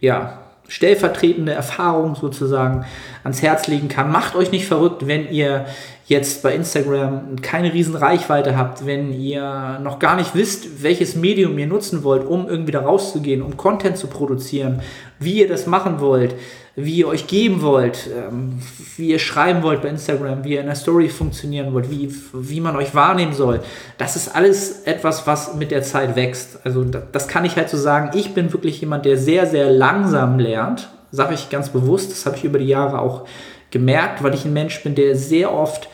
ja, 0.00 0.38
stellvertretende 0.68 1.52
Erfahrung 1.52 2.14
sozusagen 2.14 2.84
ans 3.24 3.42
Herz 3.42 3.66
legen 3.66 3.88
kann. 3.88 4.12
Macht 4.12 4.36
euch 4.36 4.52
nicht 4.52 4.66
verrückt, 4.66 5.06
wenn 5.06 5.28
ihr 5.28 5.66
jetzt 6.10 6.42
bei 6.42 6.52
Instagram 6.56 7.40
keine 7.40 7.72
riesen 7.72 7.94
Reichweite 7.94 8.56
habt, 8.56 8.84
wenn 8.84 9.12
ihr 9.12 9.78
noch 9.80 10.00
gar 10.00 10.16
nicht 10.16 10.34
wisst, 10.34 10.82
welches 10.82 11.14
Medium 11.14 11.56
ihr 11.56 11.68
nutzen 11.68 12.02
wollt, 12.02 12.26
um 12.26 12.48
irgendwie 12.48 12.72
da 12.72 12.80
rauszugehen, 12.80 13.42
um 13.42 13.56
Content 13.56 13.96
zu 13.96 14.08
produzieren, 14.08 14.82
wie 15.20 15.38
ihr 15.38 15.46
das 15.46 15.68
machen 15.68 16.00
wollt, 16.00 16.34
wie 16.74 16.96
ihr 16.96 17.06
euch 17.06 17.28
geben 17.28 17.62
wollt, 17.62 18.10
ähm, 18.12 18.58
wie 18.96 19.10
ihr 19.10 19.20
schreiben 19.20 19.62
wollt 19.62 19.82
bei 19.82 19.88
Instagram, 19.88 20.42
wie 20.42 20.54
ihr 20.54 20.60
in 20.60 20.66
der 20.66 20.74
Story 20.74 21.08
funktionieren 21.08 21.72
wollt, 21.72 21.92
wie, 21.92 22.12
wie 22.32 22.60
man 22.60 22.74
euch 22.74 22.92
wahrnehmen 22.92 23.32
soll. 23.32 23.60
Das 23.96 24.16
ist 24.16 24.34
alles 24.34 24.82
etwas, 24.82 25.28
was 25.28 25.54
mit 25.54 25.70
der 25.70 25.84
Zeit 25.84 26.16
wächst. 26.16 26.58
Also 26.64 26.82
das 26.82 27.28
kann 27.28 27.44
ich 27.44 27.54
halt 27.54 27.70
so 27.70 27.76
sagen. 27.76 28.10
Ich 28.18 28.34
bin 28.34 28.52
wirklich 28.52 28.80
jemand, 28.80 29.04
der 29.04 29.16
sehr, 29.16 29.46
sehr 29.46 29.70
langsam 29.70 30.40
lernt. 30.40 30.88
Sage 31.12 31.34
ich 31.34 31.50
ganz 31.50 31.68
bewusst. 31.68 32.10
Das 32.10 32.26
habe 32.26 32.36
ich 32.36 32.42
über 32.42 32.58
die 32.58 32.66
Jahre 32.66 32.98
auch 32.98 33.26
gemerkt, 33.70 34.22
weil 34.22 34.34
ich 34.34 34.44
ein 34.44 34.52
Mensch 34.52 34.82
bin, 34.82 34.94
der 34.94 35.16
sehr 35.16 35.52
oft 35.52 35.88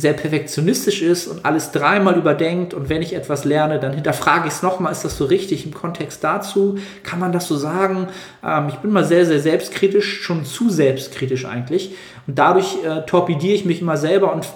sehr 0.00 0.12
perfektionistisch 0.14 1.02
ist 1.02 1.26
und 1.26 1.44
alles 1.44 1.72
dreimal 1.72 2.16
überdenkt 2.16 2.74
und 2.74 2.88
wenn 2.88 3.02
ich 3.02 3.14
etwas 3.14 3.44
lerne, 3.44 3.78
dann 3.78 3.92
hinterfrage 3.92 4.48
ich 4.48 4.54
es 4.54 4.62
nochmal, 4.62 4.92
ist 4.92 5.04
das 5.04 5.16
so 5.16 5.26
richtig 5.26 5.66
im 5.66 5.74
Kontext 5.74 6.24
dazu? 6.24 6.78
Kann 7.02 7.18
man 7.18 7.32
das 7.32 7.46
so 7.46 7.56
sagen? 7.56 8.08
Ähm, 8.44 8.68
ich 8.68 8.76
bin 8.76 8.92
mal 8.92 9.04
sehr, 9.04 9.26
sehr 9.26 9.40
selbstkritisch, 9.40 10.22
schon 10.22 10.44
zu 10.44 10.70
selbstkritisch 10.70 11.44
eigentlich 11.44 11.94
und 12.26 12.38
dadurch 12.38 12.78
äh, 12.84 13.02
torpediere 13.02 13.54
ich 13.54 13.64
mich 13.64 13.82
immer 13.82 13.96
selber 13.96 14.32
und 14.32 14.48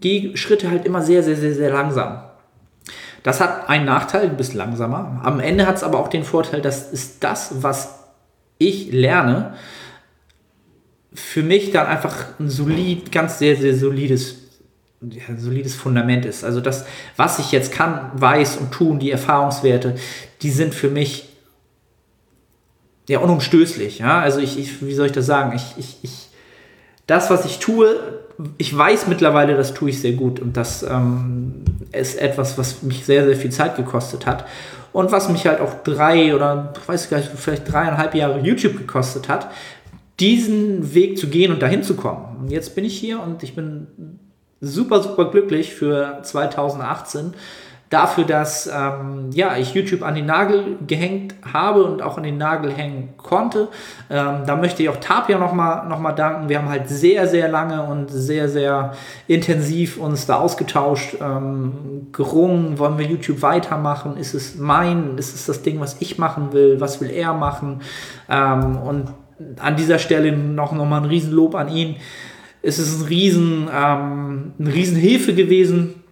gehe 0.00 0.36
Schritte 0.36 0.70
halt 0.70 0.84
immer 0.84 1.02
sehr, 1.02 1.22
sehr, 1.22 1.36
sehr, 1.36 1.54
sehr 1.54 1.70
langsam. 1.70 2.22
Das 3.22 3.40
hat 3.40 3.70
einen 3.70 3.86
Nachteil, 3.86 4.28
du 4.28 4.36
bist 4.36 4.52
langsamer. 4.52 5.20
Am 5.24 5.40
Ende 5.40 5.66
hat 5.66 5.76
es 5.76 5.82
aber 5.82 5.98
auch 5.98 6.08
den 6.08 6.24
Vorteil, 6.24 6.60
dass 6.60 6.92
ist 6.92 7.24
das, 7.24 7.62
was 7.62 8.00
ich 8.58 8.92
lerne, 8.92 9.54
für 11.14 11.42
mich 11.42 11.70
dann 11.70 11.86
einfach 11.86 12.26
ein 12.38 12.50
solid, 12.50 13.12
ganz 13.12 13.38
sehr, 13.38 13.56
sehr 13.56 13.76
solides 13.76 14.36
ja, 15.10 15.36
solides 15.36 15.74
Fundament 15.74 16.24
ist. 16.24 16.44
Also 16.44 16.60
das, 16.60 16.86
was 17.16 17.38
ich 17.38 17.52
jetzt 17.52 17.72
kann, 17.72 18.10
weiß 18.14 18.56
und 18.56 18.72
tun, 18.72 18.98
die 18.98 19.10
Erfahrungswerte, 19.10 19.96
die 20.42 20.50
sind 20.50 20.74
für 20.74 20.88
mich 20.88 21.28
ja 23.08 23.18
unumstößlich. 23.18 23.98
Ja? 23.98 24.20
Also 24.20 24.40
ich, 24.40 24.58
ich, 24.58 24.84
wie 24.84 24.94
soll 24.94 25.06
ich 25.06 25.12
das 25.12 25.26
sagen? 25.26 25.54
Ich, 25.54 25.74
ich, 25.76 25.98
ich, 26.02 26.28
das, 27.06 27.30
was 27.30 27.44
ich 27.44 27.58
tue, 27.58 27.96
ich 28.56 28.76
weiß 28.76 29.06
mittlerweile, 29.08 29.56
das 29.56 29.74
tue 29.74 29.90
ich 29.90 30.00
sehr 30.00 30.12
gut 30.12 30.40
und 30.40 30.56
das 30.56 30.82
ähm, 30.82 31.64
ist 31.92 32.18
etwas, 32.18 32.56
was 32.56 32.82
mich 32.82 33.04
sehr, 33.04 33.26
sehr 33.26 33.36
viel 33.36 33.52
Zeit 33.52 33.76
gekostet 33.76 34.26
hat 34.26 34.46
und 34.92 35.12
was 35.12 35.28
mich 35.28 35.46
halt 35.46 35.60
auch 35.60 35.82
drei 35.84 36.34
oder, 36.34 36.72
ich 36.76 37.10
gar 37.10 37.18
nicht, 37.18 37.30
vielleicht 37.36 37.70
dreieinhalb 37.70 38.14
Jahre 38.14 38.40
YouTube 38.40 38.78
gekostet 38.78 39.28
hat, 39.28 39.50
diesen 40.20 40.94
Weg 40.94 41.18
zu 41.18 41.28
gehen 41.28 41.52
und 41.52 41.62
dahin 41.62 41.82
zu 41.82 41.96
kommen. 41.96 42.36
Und 42.40 42.50
jetzt 42.50 42.74
bin 42.74 42.84
ich 42.84 42.96
hier 42.96 43.20
und 43.20 43.42
ich 43.42 43.54
bin 43.54 43.86
super, 44.60 45.02
super 45.02 45.30
glücklich 45.30 45.74
für 45.74 46.20
2018 46.22 47.34
dafür, 47.90 48.24
dass 48.24 48.66
ähm, 48.66 49.30
ja, 49.32 49.56
ich 49.56 49.74
YouTube 49.74 50.02
an 50.02 50.14
den 50.14 50.26
Nagel 50.26 50.78
gehängt 50.86 51.34
habe 51.52 51.84
und 51.84 52.02
auch 52.02 52.16
an 52.16 52.24
den 52.24 52.38
Nagel 52.38 52.72
hängen 52.72 53.14
konnte. 53.16 53.68
Ähm, 54.10 54.42
da 54.46 54.56
möchte 54.56 54.82
ich 54.82 54.88
auch 54.88 54.96
Tapia 54.96 55.38
nochmal 55.38 55.86
noch 55.88 56.00
mal 56.00 56.12
danken. 56.12 56.48
Wir 56.48 56.58
haben 56.58 56.68
halt 56.68 56.88
sehr, 56.88 57.28
sehr 57.28 57.48
lange 57.48 57.82
und 57.84 58.08
sehr, 58.08 58.48
sehr 58.48 58.94
intensiv 59.28 59.96
uns 59.96 60.26
da 60.26 60.36
ausgetauscht, 60.36 61.16
ähm, 61.20 62.08
gerungen, 62.10 62.78
wollen 62.78 62.98
wir 62.98 63.06
YouTube 63.06 63.42
weitermachen? 63.42 64.16
Ist 64.16 64.34
es 64.34 64.56
mein? 64.56 65.16
Ist 65.16 65.34
es 65.34 65.46
das 65.46 65.62
Ding, 65.62 65.78
was 65.78 66.00
ich 66.00 66.18
machen 66.18 66.52
will? 66.52 66.80
Was 66.80 67.00
will 67.00 67.10
er 67.10 67.32
machen? 67.32 67.82
Ähm, 68.28 68.76
und 68.76 69.08
an 69.58 69.76
dieser 69.76 69.98
Stelle 69.98 70.32
noch, 70.32 70.72
noch 70.72 70.86
mal 70.86 70.98
ein 70.98 71.04
Riesenlob 71.04 71.54
an 71.54 71.68
ihn 71.68 71.96
es 72.64 72.78
ist 72.78 73.00
ein 73.00 73.06
riesen, 73.06 73.68
ähm, 73.72 74.52
eine 74.58 74.72
Riesenhilfe 74.72 75.34
gewesen, 75.34 76.02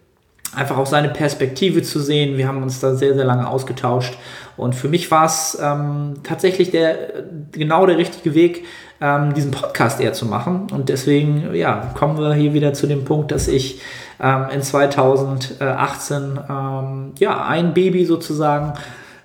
einfach 0.54 0.76
auch 0.76 0.86
seine 0.86 1.08
Perspektive 1.08 1.82
zu 1.82 1.98
sehen. 1.98 2.36
Wir 2.36 2.46
haben 2.46 2.62
uns 2.62 2.78
da 2.78 2.94
sehr, 2.94 3.14
sehr 3.14 3.24
lange 3.24 3.48
ausgetauscht. 3.48 4.18
Und 4.58 4.74
für 4.74 4.88
mich 4.88 5.10
war 5.10 5.24
es 5.24 5.58
ähm, 5.60 6.16
tatsächlich 6.22 6.70
der, 6.70 7.24
genau 7.52 7.86
der 7.86 7.96
richtige 7.96 8.34
Weg, 8.34 8.66
ähm, 9.00 9.32
diesen 9.32 9.50
Podcast 9.50 9.98
eher 9.98 10.12
zu 10.12 10.26
machen. 10.26 10.66
Und 10.70 10.90
deswegen 10.90 11.54
ja, 11.54 11.90
kommen 11.94 12.18
wir 12.18 12.34
hier 12.34 12.52
wieder 12.52 12.74
zu 12.74 12.86
dem 12.86 13.04
Punkt, 13.04 13.32
dass 13.32 13.48
ich 13.48 13.80
ähm, 14.20 14.46
in 14.52 14.60
2018 14.60 16.38
ähm, 16.50 17.12
ja, 17.18 17.46
ein 17.46 17.72
Baby 17.72 18.04
sozusagen 18.04 18.74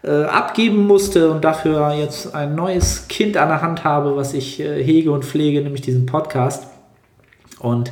äh, 0.07 0.23
abgeben 0.23 0.87
musste 0.87 1.29
und 1.29 1.43
dafür 1.43 1.91
jetzt 1.91 2.33
ein 2.33 2.55
neues 2.55 3.07
Kind 3.09 3.37
an 3.37 3.49
der 3.49 3.61
Hand 3.61 3.83
habe, 3.83 4.15
was 4.15 4.33
ich 4.33 4.59
äh, 4.59 4.83
hege 4.83 5.11
und 5.11 5.25
pflege, 5.25 5.61
nämlich 5.61 5.81
diesen 5.81 6.05
Podcast. 6.05 6.67
Und 7.59 7.91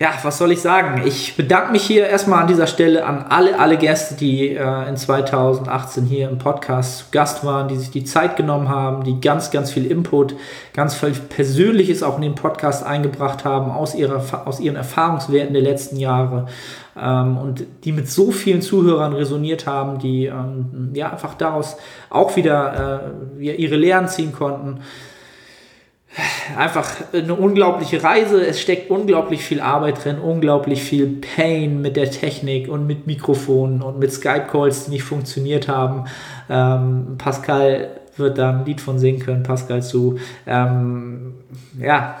ja, 0.00 0.10
was 0.22 0.38
soll 0.38 0.52
ich 0.52 0.60
sagen? 0.60 1.02
Ich 1.06 1.36
bedanke 1.36 1.72
mich 1.72 1.82
hier 1.82 2.06
erstmal 2.06 2.42
an 2.42 2.46
dieser 2.46 2.68
Stelle 2.68 3.04
an 3.04 3.26
alle, 3.28 3.58
alle 3.58 3.76
Gäste, 3.76 4.14
die 4.14 4.50
äh, 4.54 4.88
in 4.88 4.96
2018 4.96 6.04
hier 6.04 6.28
im 6.28 6.38
Podcast 6.38 6.98
zu 6.98 7.04
Gast 7.10 7.44
waren, 7.44 7.66
die 7.66 7.76
sich 7.76 7.90
die 7.90 8.04
Zeit 8.04 8.36
genommen 8.36 8.68
haben, 8.68 9.02
die 9.02 9.20
ganz, 9.20 9.50
ganz 9.50 9.72
viel 9.72 9.90
Input, 9.90 10.36
ganz 10.72 10.94
viel 10.94 11.10
Persönliches 11.10 12.04
auch 12.04 12.14
in 12.14 12.22
den 12.22 12.36
Podcast 12.36 12.86
eingebracht 12.86 13.44
haben, 13.44 13.72
aus, 13.72 13.96
ihrer, 13.96 14.22
aus 14.46 14.60
ihren 14.60 14.76
Erfahrungswerten 14.76 15.52
der 15.52 15.62
letzten 15.62 15.96
Jahre 15.96 16.46
ähm, 16.96 17.36
und 17.36 17.66
die 17.82 17.90
mit 17.90 18.08
so 18.08 18.30
vielen 18.30 18.62
Zuhörern 18.62 19.14
resoniert 19.14 19.66
haben, 19.66 19.98
die 19.98 20.26
ähm, 20.26 20.92
ja 20.94 21.10
einfach 21.10 21.34
daraus 21.34 21.76
auch 22.08 22.36
wieder 22.36 23.10
äh, 23.40 23.44
ihre 23.44 23.76
Lehren 23.76 24.06
ziehen 24.06 24.32
konnten 24.32 24.78
einfach 26.56 26.88
eine 27.12 27.34
unglaubliche 27.34 28.02
Reise. 28.02 28.44
Es 28.44 28.60
steckt 28.60 28.90
unglaublich 28.90 29.42
viel 29.42 29.60
Arbeit 29.60 30.04
drin, 30.04 30.18
unglaublich 30.18 30.82
viel 30.82 31.20
Pain 31.36 31.80
mit 31.82 31.96
der 31.96 32.10
Technik 32.10 32.68
und 32.68 32.86
mit 32.86 33.06
Mikrofonen 33.06 33.82
und 33.82 33.98
mit 33.98 34.12
Skype-Calls, 34.12 34.86
die 34.86 34.92
nicht 34.92 35.04
funktioniert 35.04 35.68
haben. 35.68 36.04
Ähm, 36.48 37.16
Pascal 37.18 37.90
wird 38.16 38.38
da 38.38 38.50
ein 38.50 38.64
Lied 38.64 38.80
von 38.80 38.98
singen 38.98 39.20
können, 39.20 39.42
Pascal 39.42 39.82
zu. 39.82 40.18
Ähm, 40.46 41.34
ja, 41.80 42.18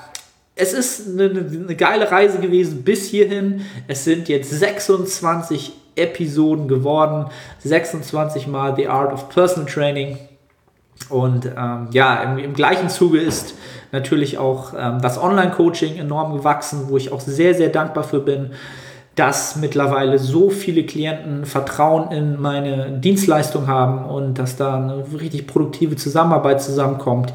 es 0.54 0.72
ist 0.72 1.08
eine, 1.08 1.30
eine 1.30 1.76
geile 1.76 2.10
Reise 2.10 2.38
gewesen 2.38 2.82
bis 2.82 3.08
hierhin. 3.08 3.62
Es 3.86 4.04
sind 4.04 4.28
jetzt 4.28 4.50
26 4.50 5.72
Episoden 5.94 6.68
geworden, 6.68 7.26
26 7.64 8.46
Mal 8.46 8.74
The 8.76 8.88
Art 8.88 9.12
of 9.12 9.28
Personal 9.28 9.68
Training. 9.68 10.18
Und 11.08 11.46
ähm, 11.46 11.88
ja, 11.92 12.22
im, 12.22 12.38
im, 12.38 12.54
gleichen 12.54 12.88
Zuge 12.90 13.18
ist 13.18 13.54
natürlich 13.92 14.36
auch 14.36 14.74
ähm, 14.76 15.00
das 15.00 15.20
Online-Coaching 15.20 15.96
enorm 15.96 16.36
gewachsen, 16.36 16.86
wo 16.88 16.96
ich 16.96 17.12
auch 17.12 17.20
sehr, 17.20 17.54
sehr 17.54 17.70
dankbar 17.70 18.04
für 18.04 18.20
bin, 18.20 18.50
dass 19.14 19.56
mittlerweile 19.56 20.18
so 20.18 20.50
viele 20.50 20.84
Klienten 20.84 21.44
Vertrauen 21.44 22.12
in 22.12 22.40
meine 22.40 22.98
Dienstleistung 22.98 23.66
haben 23.66 24.04
und 24.04 24.38
dass 24.38 24.56
da 24.56 24.76
eine 24.76 25.04
richtig 25.18 25.46
produktive 25.46 25.96
Zusammenarbeit 25.96 26.62
zusammenkommt. 26.62 27.32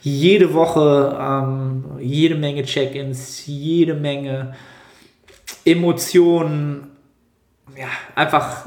Jede 0.00 0.52
Woche 0.52 1.16
ähm, 1.18 1.84
jede 2.00 2.34
Menge 2.34 2.64
Check-ins, 2.64 3.46
jede 3.46 3.94
Menge 3.94 4.54
Emotionen, 5.64 6.88
ja, 7.78 7.86
einfach 8.14 8.66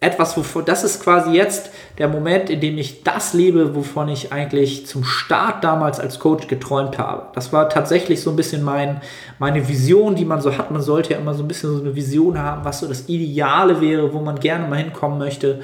etwas, 0.00 0.36
wovon, 0.36 0.64
das 0.64 0.84
ist 0.84 1.02
quasi 1.02 1.32
jetzt 1.32 1.70
der 1.98 2.08
Moment, 2.08 2.50
in 2.50 2.60
dem 2.60 2.78
ich 2.78 3.02
das 3.02 3.34
lebe, 3.34 3.74
wovon 3.74 4.08
ich 4.08 4.32
eigentlich 4.32 4.86
zum 4.86 5.02
Start 5.02 5.64
damals 5.64 5.98
als 5.98 6.20
Coach 6.20 6.46
geträumt 6.46 6.98
habe. 6.98 7.26
Das 7.34 7.52
war 7.52 7.68
tatsächlich 7.68 8.22
so 8.22 8.30
ein 8.30 8.36
bisschen 8.36 8.62
mein, 8.62 9.00
meine 9.40 9.68
Vision, 9.68 10.14
die 10.14 10.24
man 10.24 10.40
so 10.40 10.56
hat. 10.56 10.70
Man 10.70 10.82
sollte 10.82 11.14
ja 11.14 11.18
immer 11.18 11.34
so 11.34 11.42
ein 11.42 11.48
bisschen 11.48 11.74
so 11.74 11.82
eine 11.82 11.96
Vision 11.96 12.38
haben, 12.38 12.64
was 12.64 12.78
so 12.78 12.86
das 12.86 13.08
Ideale 13.08 13.80
wäre, 13.80 14.12
wo 14.12 14.20
man 14.20 14.38
gerne 14.38 14.68
mal 14.68 14.78
hinkommen 14.78 15.18
möchte. 15.18 15.60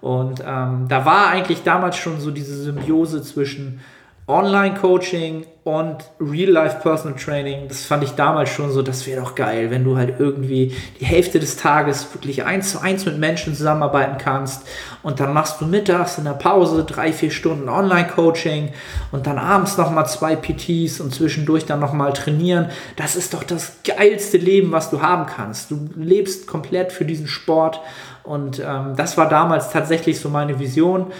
Und 0.00 0.42
ähm, 0.46 0.86
da 0.88 1.04
war 1.04 1.28
eigentlich 1.28 1.64
damals 1.64 1.96
schon 1.96 2.20
so 2.20 2.30
diese 2.30 2.54
Symbiose 2.62 3.22
zwischen 3.22 3.80
Online-Coaching 4.28 5.46
und 5.64 5.96
Real-Life 6.20 6.78
Personal 6.80 7.18
Training, 7.18 7.66
das 7.66 7.84
fand 7.84 8.04
ich 8.04 8.12
damals 8.12 8.50
schon 8.50 8.70
so, 8.70 8.80
das 8.82 9.04
wäre 9.06 9.20
doch 9.20 9.34
geil, 9.34 9.70
wenn 9.70 9.82
du 9.82 9.96
halt 9.96 10.20
irgendwie 10.20 10.74
die 11.00 11.04
Hälfte 11.04 11.40
des 11.40 11.56
Tages 11.56 12.14
wirklich 12.14 12.44
eins 12.44 12.70
zu 12.70 12.80
eins 12.80 13.04
mit 13.04 13.18
Menschen 13.18 13.54
zusammenarbeiten 13.54 14.18
kannst 14.18 14.66
und 15.02 15.18
dann 15.18 15.32
machst 15.32 15.60
du 15.60 15.66
mittags 15.66 16.18
in 16.18 16.24
der 16.24 16.32
Pause 16.32 16.84
drei, 16.84 17.12
vier 17.12 17.32
Stunden 17.32 17.68
Online-Coaching 17.68 18.70
und 19.10 19.26
dann 19.26 19.38
abends 19.38 19.76
nochmal 19.76 20.06
zwei 20.06 20.36
PTs 20.36 21.00
und 21.00 21.12
zwischendurch 21.12 21.66
dann 21.66 21.80
nochmal 21.80 22.12
trainieren. 22.12 22.70
Das 22.94 23.16
ist 23.16 23.34
doch 23.34 23.42
das 23.42 23.78
geilste 23.84 24.38
Leben, 24.38 24.70
was 24.70 24.90
du 24.90 25.02
haben 25.02 25.26
kannst. 25.26 25.72
Du 25.72 25.88
lebst 25.96 26.46
komplett 26.46 26.92
für 26.92 27.04
diesen 27.04 27.26
Sport 27.26 27.80
und 28.22 28.60
ähm, 28.60 28.94
das 28.96 29.18
war 29.18 29.28
damals 29.28 29.70
tatsächlich 29.70 30.20
so 30.20 30.28
meine 30.28 30.60
Vision. 30.60 31.12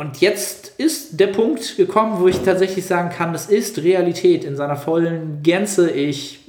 Und 0.00 0.22
jetzt 0.22 0.68
ist 0.78 1.20
der 1.20 1.26
Punkt 1.26 1.76
gekommen, 1.76 2.20
wo 2.20 2.26
ich 2.26 2.40
tatsächlich 2.40 2.86
sagen 2.86 3.10
kann, 3.10 3.34
das 3.34 3.50
ist 3.50 3.82
Realität 3.82 4.44
in 4.44 4.56
seiner 4.56 4.76
vollen 4.76 5.42
Gänze. 5.42 5.90
Ich 5.90 6.40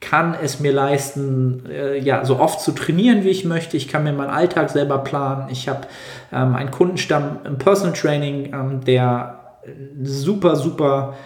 kann 0.00 0.34
es 0.42 0.60
mir 0.60 0.72
leisten, 0.72 1.64
äh, 1.70 1.98
ja, 1.98 2.24
so 2.24 2.38
oft 2.38 2.62
zu 2.62 2.72
trainieren, 2.72 3.22
wie 3.22 3.28
ich 3.28 3.44
möchte. 3.44 3.76
Ich 3.76 3.86
kann 3.86 4.04
mir 4.04 4.14
meinen 4.14 4.30
Alltag 4.30 4.70
selber 4.70 4.96
planen. 5.04 5.50
Ich 5.50 5.68
habe 5.68 5.88
ähm, 6.32 6.54
einen 6.54 6.70
Kundenstamm 6.70 7.40
im 7.44 7.58
Personal 7.58 7.92
Training, 7.92 8.54
ähm, 8.54 8.82
der 8.82 9.58
super, 10.02 10.56
super, 10.56 11.18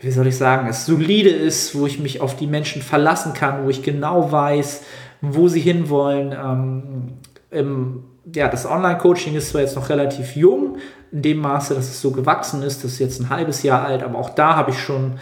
wie 0.00 0.12
soll 0.12 0.28
ich 0.28 0.38
sagen, 0.38 0.66
es 0.66 0.86
solide 0.86 1.28
ist, 1.28 1.78
wo 1.78 1.86
ich 1.86 1.98
mich 1.98 2.22
auf 2.22 2.36
die 2.36 2.46
Menschen 2.46 2.80
verlassen 2.80 3.34
kann, 3.34 3.66
wo 3.66 3.68
ich 3.68 3.82
genau 3.82 4.32
weiß, 4.32 4.82
wo 5.20 5.46
sie 5.46 5.60
hinwollen. 5.60 6.32
Ähm, 6.32 7.18
im 7.50 8.04
ja, 8.32 8.48
das 8.48 8.66
Online-Coaching 8.66 9.34
ist 9.34 9.50
zwar 9.50 9.60
jetzt 9.60 9.76
noch 9.76 9.88
relativ 9.88 10.36
jung, 10.36 10.78
in 11.12 11.22
dem 11.22 11.38
Maße, 11.38 11.74
dass 11.74 11.88
es 11.88 12.00
so 12.00 12.10
gewachsen 12.10 12.62
ist, 12.62 12.84
das 12.84 12.92
ist 12.92 12.98
jetzt 12.98 13.20
ein 13.20 13.30
halbes 13.30 13.62
Jahr 13.62 13.84
alt, 13.84 14.02
aber 14.02 14.18
auch 14.18 14.30
da 14.30 14.56
habe 14.56 14.70
ich 14.70 14.78
schon 14.78 15.18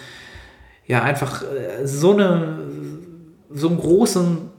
ja 0.86 1.02
einfach 1.02 1.42
äh, 1.42 1.86
so 1.86 2.12
eine 2.12 2.58
so 3.50 3.68
einen 3.68 3.78
großen 3.78 4.50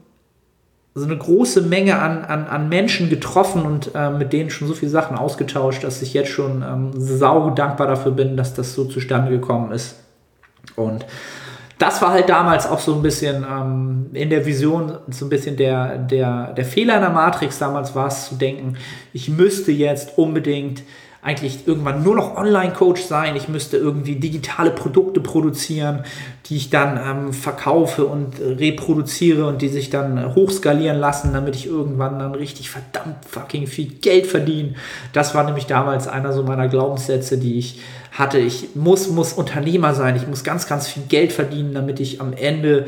so 0.96 1.04
eine 1.04 1.18
große 1.18 1.62
Menge 1.62 1.98
an, 1.98 2.24
an, 2.24 2.46
an 2.46 2.68
Menschen 2.68 3.10
getroffen 3.10 3.62
und 3.62 3.90
äh, 3.96 4.10
mit 4.10 4.32
denen 4.32 4.50
schon 4.50 4.68
so 4.68 4.74
viele 4.74 4.92
Sachen 4.92 5.16
ausgetauscht, 5.18 5.82
dass 5.82 6.02
ich 6.02 6.14
jetzt 6.14 6.30
schon 6.30 6.62
ähm, 6.62 6.92
sau 6.94 7.50
dankbar 7.50 7.88
dafür 7.88 8.12
bin, 8.12 8.36
dass 8.36 8.54
das 8.54 8.74
so 8.74 8.84
zustande 8.84 9.32
gekommen 9.32 9.72
ist. 9.72 9.96
Und 10.76 11.04
das 11.78 12.00
war 12.00 12.10
halt 12.10 12.28
damals 12.28 12.66
auch 12.66 12.78
so 12.78 12.94
ein 12.94 13.02
bisschen 13.02 13.44
ähm, 13.44 14.10
in 14.12 14.30
der 14.30 14.46
Vision, 14.46 14.98
so 15.08 15.26
ein 15.26 15.28
bisschen 15.28 15.56
der, 15.56 15.98
der, 15.98 16.52
der 16.52 16.64
Fehler 16.64 16.96
in 16.96 17.00
der 17.00 17.10
Matrix. 17.10 17.58
Damals 17.58 17.94
war 17.94 18.06
es 18.06 18.28
zu 18.28 18.36
denken, 18.36 18.76
ich 19.12 19.28
müsste 19.28 19.72
jetzt 19.72 20.16
unbedingt 20.16 20.82
eigentlich 21.24 21.66
irgendwann 21.66 22.02
nur 22.02 22.14
noch 22.14 22.36
Online-Coach 22.36 23.00
sein. 23.02 23.34
Ich 23.34 23.48
müsste 23.48 23.78
irgendwie 23.78 24.16
digitale 24.16 24.70
Produkte 24.70 25.20
produzieren, 25.20 26.04
die 26.46 26.56
ich 26.56 26.68
dann 26.68 27.00
ähm, 27.02 27.32
verkaufe 27.32 28.04
und 28.04 28.38
äh, 28.38 28.52
reproduziere 28.52 29.46
und 29.46 29.62
die 29.62 29.70
sich 29.70 29.88
dann 29.88 30.18
äh, 30.18 30.34
hochskalieren 30.34 30.98
lassen, 30.98 31.32
damit 31.32 31.56
ich 31.56 31.66
irgendwann 31.66 32.18
dann 32.18 32.34
richtig 32.34 32.68
verdammt 32.68 33.24
fucking 33.26 33.66
viel 33.66 33.86
Geld 33.86 34.26
verdiene. 34.26 34.74
Das 35.14 35.34
war 35.34 35.44
nämlich 35.44 35.64
damals 35.64 36.08
einer 36.08 36.34
so 36.34 36.42
meiner 36.42 36.68
Glaubenssätze, 36.68 37.38
die 37.38 37.58
ich 37.58 37.80
hatte. 38.12 38.38
Ich 38.38 38.74
muss, 38.74 39.08
muss 39.08 39.32
Unternehmer 39.32 39.94
sein. 39.94 40.16
Ich 40.16 40.28
muss 40.28 40.44
ganz, 40.44 40.66
ganz 40.66 40.88
viel 40.88 41.04
Geld 41.04 41.32
verdienen, 41.32 41.72
damit 41.72 42.00
ich 42.00 42.20
am 42.20 42.34
Ende 42.34 42.84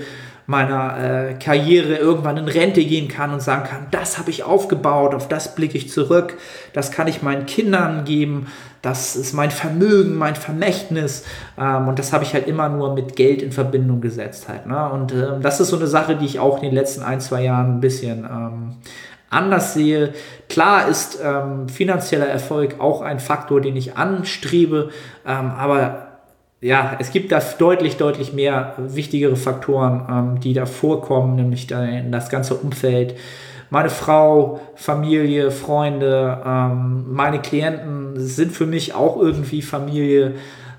meiner 0.46 0.96
äh, 0.98 1.34
Karriere 1.34 1.96
irgendwann 1.96 2.36
in 2.36 2.48
Rente 2.48 2.84
gehen 2.84 3.08
kann 3.08 3.32
und 3.32 3.42
sagen 3.42 3.64
kann, 3.64 3.86
das 3.90 4.18
habe 4.18 4.30
ich 4.30 4.44
aufgebaut, 4.44 5.14
auf 5.14 5.28
das 5.28 5.54
blicke 5.54 5.76
ich 5.76 5.90
zurück, 5.90 6.36
das 6.72 6.92
kann 6.92 7.08
ich 7.08 7.22
meinen 7.22 7.46
Kindern 7.46 8.04
geben, 8.04 8.46
das 8.80 9.16
ist 9.16 9.32
mein 9.32 9.50
Vermögen, 9.50 10.16
mein 10.16 10.36
Vermächtnis 10.36 11.24
ähm, 11.58 11.88
und 11.88 11.98
das 11.98 12.12
habe 12.12 12.22
ich 12.22 12.32
halt 12.32 12.46
immer 12.46 12.68
nur 12.68 12.94
mit 12.94 13.16
Geld 13.16 13.42
in 13.42 13.50
Verbindung 13.50 14.00
gesetzt 14.00 14.48
halt. 14.48 14.66
Ne? 14.66 14.88
Und 14.88 15.12
ähm, 15.12 15.42
das 15.42 15.58
ist 15.58 15.68
so 15.68 15.76
eine 15.76 15.88
Sache, 15.88 16.14
die 16.14 16.26
ich 16.26 16.38
auch 16.38 16.58
in 16.58 16.62
den 16.62 16.74
letzten 16.74 17.02
ein, 17.02 17.20
zwei 17.20 17.42
Jahren 17.42 17.78
ein 17.78 17.80
bisschen 17.80 18.24
ähm, 18.24 18.76
anders 19.30 19.74
sehe. 19.74 20.14
Klar 20.48 20.86
ist 20.86 21.18
ähm, 21.22 21.68
finanzieller 21.68 22.26
Erfolg 22.26 22.76
auch 22.78 23.02
ein 23.02 23.18
Faktor, 23.18 23.60
den 23.60 23.74
ich 23.74 23.96
anstrebe, 23.96 24.90
ähm, 25.26 25.50
aber 25.50 26.05
ja, 26.60 26.96
es 26.98 27.10
gibt 27.12 27.32
da 27.32 27.40
deutlich, 27.58 27.96
deutlich 27.96 28.32
mehr 28.32 28.74
wichtigere 28.78 29.36
Faktoren, 29.36 30.06
ähm, 30.10 30.40
die 30.40 30.54
da 30.54 30.66
vorkommen, 30.66 31.36
nämlich 31.36 31.66
das 31.66 32.30
ganze 32.30 32.54
Umfeld. 32.54 33.16
Meine 33.68 33.90
Frau, 33.90 34.60
Familie, 34.74 35.50
Freunde, 35.50 36.40
ähm, 36.46 37.12
meine 37.12 37.40
Klienten 37.40 38.18
sind 38.18 38.52
für 38.52 38.66
mich 38.66 38.94
auch 38.94 39.16
irgendwie 39.20 39.60
Familie. 39.60 40.34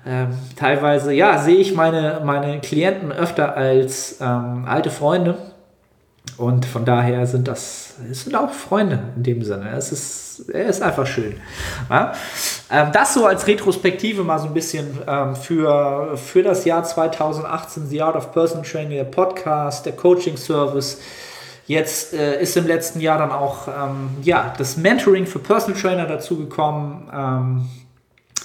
Ähm, 0.06 0.28
teilweise, 0.56 1.12
ja, 1.12 1.38
sehe 1.38 1.56
ich 1.56 1.74
meine, 1.74 2.22
meine 2.24 2.60
Klienten 2.60 3.12
öfter 3.12 3.56
als 3.56 4.18
ähm, 4.20 4.64
alte 4.66 4.90
Freunde. 4.90 5.36
Und 6.38 6.64
von 6.66 6.84
daher 6.84 7.26
sind 7.26 7.48
das, 7.48 7.96
es 8.10 8.24
sind 8.24 8.36
auch 8.36 8.50
Freunde 8.50 9.00
in 9.16 9.22
dem 9.22 9.42
Sinne. 9.42 9.70
Es 9.76 9.92
ist, 9.92 10.48
er 10.48 10.66
ist 10.66 10.82
einfach 10.82 11.06
schön. 11.06 11.34
Ja? 11.90 12.12
Ähm, 12.70 12.88
das 12.92 13.14
so 13.14 13.26
als 13.26 13.46
Retrospektive 13.46 14.22
mal 14.24 14.38
so 14.38 14.46
ein 14.46 14.54
bisschen 14.54 14.98
ähm, 15.06 15.34
für, 15.34 16.16
für 16.16 16.42
das 16.42 16.64
Jahr 16.64 16.84
2018, 16.84 17.88
The 17.88 18.02
Art 18.02 18.16
of 18.16 18.32
Person 18.32 18.62
Training, 18.62 18.98
der 18.98 19.04
Podcast, 19.04 19.86
der 19.86 19.94
Coaching 19.94 20.36
Service. 20.36 21.00
Jetzt 21.66 22.14
äh, 22.14 22.40
ist 22.40 22.56
im 22.56 22.66
letzten 22.66 23.00
Jahr 23.00 23.18
dann 23.18 23.30
auch 23.30 23.68
ähm, 23.68 24.10
ja, 24.22 24.52
das 24.56 24.76
Mentoring 24.76 25.26
für 25.26 25.38
Personal 25.38 25.80
Trainer 25.80 26.06
dazugekommen. 26.06 27.08
Ähm, 27.12 27.68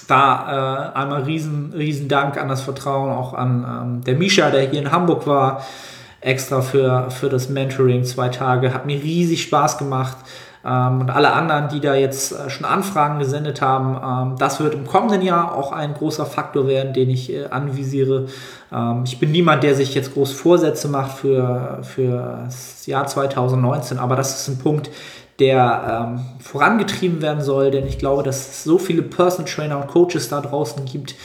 da 0.08 0.92
äh, 0.92 0.98
einmal 0.98 1.22
riesen, 1.22 1.72
riesen 1.74 2.08
Dank 2.08 2.36
an 2.36 2.48
das 2.48 2.60
Vertrauen 2.60 3.10
auch 3.10 3.32
an 3.32 3.64
ähm, 3.64 4.04
der 4.04 4.16
Misha, 4.16 4.50
der 4.50 4.68
hier 4.68 4.80
in 4.80 4.92
Hamburg 4.92 5.26
war, 5.26 5.64
extra 6.20 6.60
für, 6.60 7.10
für 7.10 7.28
das 7.28 7.48
Mentoring 7.48 8.04
zwei 8.04 8.28
Tage. 8.28 8.74
Hat 8.74 8.86
mir 8.86 9.02
riesig 9.02 9.42
Spaß 9.42 9.78
gemacht. 9.78 10.16
Ähm, 10.64 11.02
und 11.02 11.10
alle 11.10 11.32
anderen, 11.32 11.68
die 11.68 11.80
da 11.80 11.94
jetzt 11.94 12.32
äh, 12.32 12.48
schon 12.48 12.64
Anfragen 12.64 13.18
gesendet 13.18 13.60
haben, 13.60 14.32
ähm, 14.32 14.38
das 14.38 14.60
wird 14.60 14.74
im 14.74 14.86
kommenden 14.86 15.22
Jahr 15.22 15.54
auch 15.54 15.72
ein 15.72 15.94
großer 15.94 16.24
Faktor 16.24 16.66
werden, 16.66 16.94
den 16.94 17.10
ich 17.10 17.32
äh, 17.32 17.46
anvisiere. 17.46 18.26
Ähm, 18.72 19.02
ich 19.04 19.18
bin 19.18 19.30
niemand, 19.30 19.62
der 19.62 19.74
sich 19.74 19.94
jetzt 19.94 20.14
groß 20.14 20.32
Vorsätze 20.32 20.88
macht 20.88 21.18
für, 21.18 21.80
für 21.82 22.44
das 22.44 22.86
Jahr 22.86 23.06
2019, 23.06 23.98
aber 23.98 24.16
das 24.16 24.40
ist 24.40 24.48
ein 24.48 24.58
Punkt, 24.58 24.90
der 25.38 26.14
ähm, 26.16 26.24
vorangetrieben 26.40 27.20
werden 27.20 27.42
soll, 27.42 27.70
denn 27.70 27.86
ich 27.86 27.98
glaube, 27.98 28.22
dass 28.22 28.48
es 28.48 28.64
so 28.64 28.78
viele 28.78 29.02
Personal 29.02 29.50
Trainer 29.50 29.80
und 29.80 29.88
Coaches 29.88 30.28
da 30.28 30.40
draußen 30.40 30.84
gibt, 30.84 31.16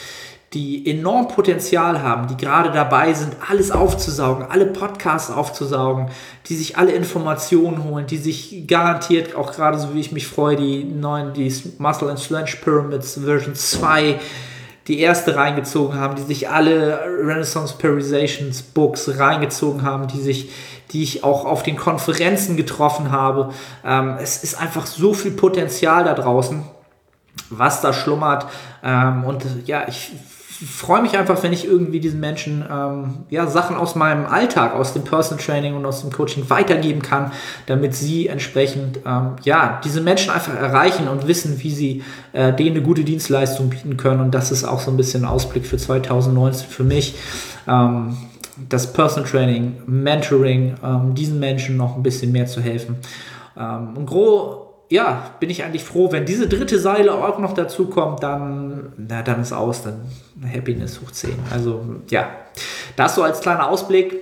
die 0.53 0.89
enorm 0.89 1.27
Potenzial 1.27 2.01
haben, 2.01 2.27
die 2.27 2.37
gerade 2.37 2.71
dabei 2.71 3.13
sind, 3.13 3.35
alles 3.47 3.69
aufzusaugen, 3.69 4.47
alle 4.49 4.65
Podcasts 4.65 5.29
aufzusaugen, 5.29 6.09
die 6.47 6.55
sich 6.55 6.75
alle 6.77 6.91
Informationen 6.91 7.83
holen, 7.83 8.07
die 8.07 8.17
sich 8.17 8.65
garantiert, 8.67 9.35
auch 9.35 9.51
gerade 9.51 9.77
so 9.77 9.93
wie 9.93 9.99
ich 9.99 10.11
mich 10.11 10.27
freue, 10.27 10.55
die 10.55 10.83
neuen, 10.83 11.33
die 11.33 11.53
Muscle 11.77 12.09
and 12.09 12.17
Sledge 12.17 12.57
Pyramids 12.63 13.19
Version 13.23 13.53
2, 13.53 14.19
die 14.87 14.99
erste 14.99 15.35
reingezogen 15.35 15.99
haben, 15.99 16.15
die 16.15 16.23
sich 16.23 16.49
alle 16.49 16.99
Renaissance 17.23 17.75
Perizations 17.77 18.63
Books 18.63 19.19
reingezogen 19.19 19.83
haben, 19.83 20.07
die 20.07 20.19
sich, 20.19 20.49
die 20.91 21.03
ich 21.03 21.23
auch 21.23 21.45
auf 21.45 21.61
den 21.61 21.75
Konferenzen 21.75 22.57
getroffen 22.57 23.11
habe. 23.11 23.53
Ähm, 23.85 24.15
es 24.19 24.43
ist 24.43 24.59
einfach 24.59 24.87
so 24.87 25.13
viel 25.13 25.31
Potenzial 25.31 26.05
da 26.05 26.15
draußen 26.15 26.63
was 27.49 27.81
da 27.81 27.93
schlummert. 27.93 28.45
Ähm, 28.83 29.23
und 29.23 29.45
ja, 29.65 29.87
ich 29.87 30.11
freue 30.65 31.01
mich 31.01 31.17
einfach, 31.17 31.41
wenn 31.43 31.53
ich 31.53 31.65
irgendwie 31.65 31.99
diesen 31.99 32.19
Menschen 32.19 32.65
ähm, 32.69 33.19
ja, 33.29 33.47
Sachen 33.47 33.77
aus 33.77 33.95
meinem 33.95 34.25
Alltag, 34.25 34.73
aus 34.73 34.93
dem 34.93 35.03
Personal 35.03 35.43
Training 35.43 35.75
und 35.75 35.85
aus 35.85 36.01
dem 36.01 36.11
Coaching 36.11 36.49
weitergeben 36.49 37.01
kann, 37.01 37.31
damit 37.65 37.95
sie 37.95 38.27
entsprechend 38.27 38.99
ähm, 39.05 39.37
ja, 39.43 39.79
diese 39.83 40.01
Menschen 40.01 40.31
einfach 40.31 40.55
erreichen 40.55 41.07
und 41.07 41.27
wissen, 41.27 41.61
wie 41.63 41.71
sie 41.71 42.03
äh, 42.33 42.53
denen 42.53 42.75
eine 42.75 42.81
gute 42.81 43.03
Dienstleistung 43.03 43.69
bieten 43.69 43.95
können. 43.95 44.19
Und 44.19 44.35
das 44.35 44.51
ist 44.51 44.65
auch 44.65 44.81
so 44.81 44.91
ein 44.91 44.97
bisschen 44.97 45.23
Ausblick 45.23 45.65
für 45.65 45.77
2019 45.77 46.67
für 46.67 46.83
mich. 46.83 47.15
Ähm, 47.67 48.17
das 48.67 48.91
Personal 48.91 49.29
Training, 49.29 49.77
Mentoring, 49.85 50.75
ähm, 50.83 51.15
diesen 51.15 51.39
Menschen 51.39 51.77
noch 51.77 51.95
ein 51.95 52.03
bisschen 52.03 52.33
mehr 52.33 52.47
zu 52.47 52.59
helfen. 52.59 52.97
Ähm, 53.57 53.95
und 53.95 54.05
gro 54.05 54.68
ja, 54.89 55.31
bin 55.39 55.51
ich 55.51 55.63
eigentlich 55.63 55.83
froh, 55.83 56.11
wenn 56.11 56.25
diese 56.25 56.47
dritte 56.47 56.79
Seile 56.79 57.13
auch 57.13 57.37
noch 57.37 57.53
dazu 57.53 57.85
kommt, 57.85 58.23
dann, 58.23 58.91
na, 58.97 59.21
dann 59.21 59.41
ist 59.41 59.53
aus, 59.53 59.83
dann 59.83 60.01
Happiness 60.51 60.99
hoch 60.99 61.11
10. 61.11 61.31
Also 61.51 61.81
ja, 62.09 62.29
das 62.95 63.15
so 63.15 63.23
als 63.23 63.39
kleiner 63.39 63.69
Ausblick. 63.69 64.15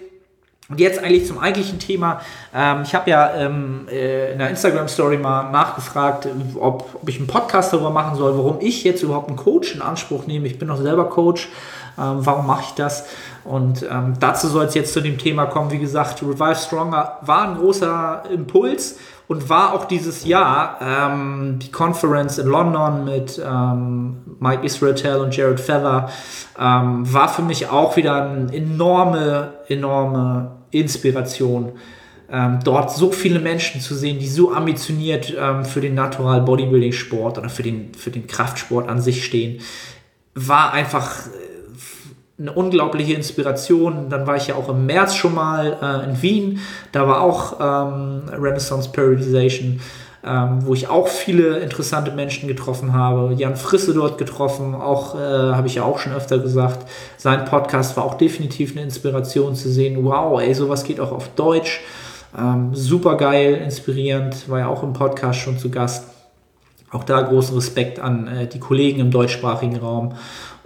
Und 0.70 0.82
jetzt 0.82 1.00
eigentlich 1.00 1.26
zum 1.26 1.40
eigentlichen 1.40 1.80
Thema. 1.80 2.20
Ähm, 2.54 2.82
ich 2.84 2.94
habe 2.94 3.10
ja 3.10 3.34
ähm, 3.36 3.88
äh, 3.90 4.34
in 4.34 4.40
der 4.40 4.50
Instagram-Story 4.50 5.18
mal 5.18 5.50
nachgefragt, 5.50 6.28
ob, 6.60 6.94
ob 7.02 7.08
ich 7.08 7.20
einen 7.20 7.28
Podcast 7.28 7.72
darüber 7.72 7.90
machen 7.90 8.18
soll, 8.18 8.38
warum 8.38 8.58
ich 8.60 8.84
jetzt 8.84 9.02
überhaupt 9.02 9.30
einen 9.30 9.38
Coach 9.38 9.74
in 9.74 9.82
Anspruch 9.82 10.28
nehme. 10.28 10.46
Ich 10.48 10.60
bin 10.60 10.70
auch 10.70 10.82
selber 10.82 11.08
Coach 11.10 11.48
warum 11.98 12.48
mache 12.48 12.64
ich 12.68 12.74
das? 12.76 13.06
Und 13.44 13.84
ähm, 13.90 14.14
dazu 14.20 14.48
soll 14.48 14.66
es 14.66 14.76
jetzt 14.76 14.94
zu 14.94 15.02
dem 15.02 15.18
Thema 15.18 15.46
kommen. 15.46 15.72
Wie 15.72 15.80
gesagt, 15.80 16.22
Revive 16.22 16.56
Stronger 16.56 17.18
war 17.22 17.50
ein 17.50 17.58
großer 17.58 18.24
Impuls 18.32 18.98
und 19.28 19.50
war 19.50 19.74
auch 19.74 19.86
dieses 19.86 20.26
Jahr 20.26 20.80
ähm, 20.82 21.60
die 21.62 21.72
Conference 21.72 22.38
in 22.38 22.48
London 22.48 23.06
mit 23.06 23.42
ähm, 23.44 24.18
Mike 24.40 24.66
Israel 24.66 25.18
und 25.18 25.36
Jared 25.36 25.60
Feather 25.60 26.10
ähm, 26.60 27.12
war 27.12 27.30
für 27.30 27.42
mich 27.42 27.70
auch 27.70 27.98
wieder 27.98 28.30
eine 28.30 28.54
enorme, 28.54 29.54
enorme 29.68 30.52
Inspiration. 30.72 31.74
Ähm, 32.30 32.60
dort 32.64 32.92
so 32.92 33.12
viele 33.12 33.40
Menschen 33.40 33.80
zu 33.80 33.96
sehen, 33.96 34.20
die 34.20 34.28
so 34.28 34.54
ambitioniert 34.54 35.34
ähm, 35.40 35.64
für 35.64 35.80
den 35.80 35.96
Natural 35.96 36.42
Bodybuilding 36.42 36.92
Sport 36.92 37.38
oder 37.38 37.50
für 37.50 37.64
den, 37.64 37.94
für 37.94 38.12
den 38.12 38.28
Kraftsport 38.28 38.90
an 38.90 39.02
sich 39.02 39.24
stehen, 39.24 39.62
war 40.36 40.74
einfach 40.74 41.28
äh, 41.28 41.57
eine 42.40 42.52
unglaubliche 42.52 43.14
Inspiration. 43.14 44.10
Dann 44.10 44.28
war 44.28 44.36
ich 44.36 44.48
ja 44.48 44.56
auch 44.56 44.70
im 44.70 44.86
März 44.86 45.16
schon 45.16 45.34
mal 45.34 45.78
äh, 45.82 46.10
in 46.10 46.22
Wien. 46.22 46.60
Da 46.92 47.08
war 47.08 47.22
auch 47.22 47.60
ähm, 47.60 48.24
Renaissance 48.32 48.90
Periodization, 48.92 49.80
ähm, 50.24 50.60
wo 50.62 50.74
ich 50.74 50.88
auch 50.88 51.08
viele 51.08 51.58
interessante 51.58 52.12
Menschen 52.12 52.48
getroffen 52.48 52.94
habe. 52.94 53.34
Jan 53.34 53.56
Frisse 53.56 53.94
dort 53.94 54.18
getroffen, 54.18 54.76
auch 54.76 55.16
äh, 55.16 55.20
habe 55.20 55.68
ich 55.68 55.76
ja 55.76 55.84
auch 55.84 55.98
schon 56.00 56.14
öfter 56.14 56.38
gesagt. 56.38 56.88
Sein 57.18 57.46
Podcast 57.46 57.98
war 57.98 58.04
auch 58.04 58.16
definitiv 58.16 58.74
eine 58.74 58.84
Inspiration 58.84 59.56
zu 59.56 59.70
sehen. 59.70 60.04
Wow, 60.04 60.40
ey, 60.40 60.54
sowas 60.54 60.84
geht 60.84 61.00
auch 61.00 61.12
auf 61.12 61.30
Deutsch. 61.30 61.82
Ähm, 62.38 62.76
super 62.76 63.18
geil, 63.18 63.56
inspirierend, 63.56 64.48
war 64.48 64.60
ja 64.60 64.68
auch 64.68 64.84
im 64.84 64.94
Podcast 64.94 65.40
schon 65.40 65.58
zu 65.58 65.72
Gast. 65.72 66.10
Auch 66.92 67.04
da 67.04 67.22
großen 67.22 67.56
Respekt 67.56 68.00
an 68.00 68.28
äh, 68.28 68.48
die 68.48 68.60
Kollegen 68.60 69.00
im 69.00 69.12
deutschsprachigen 69.12 69.78
Raum. 69.78 70.14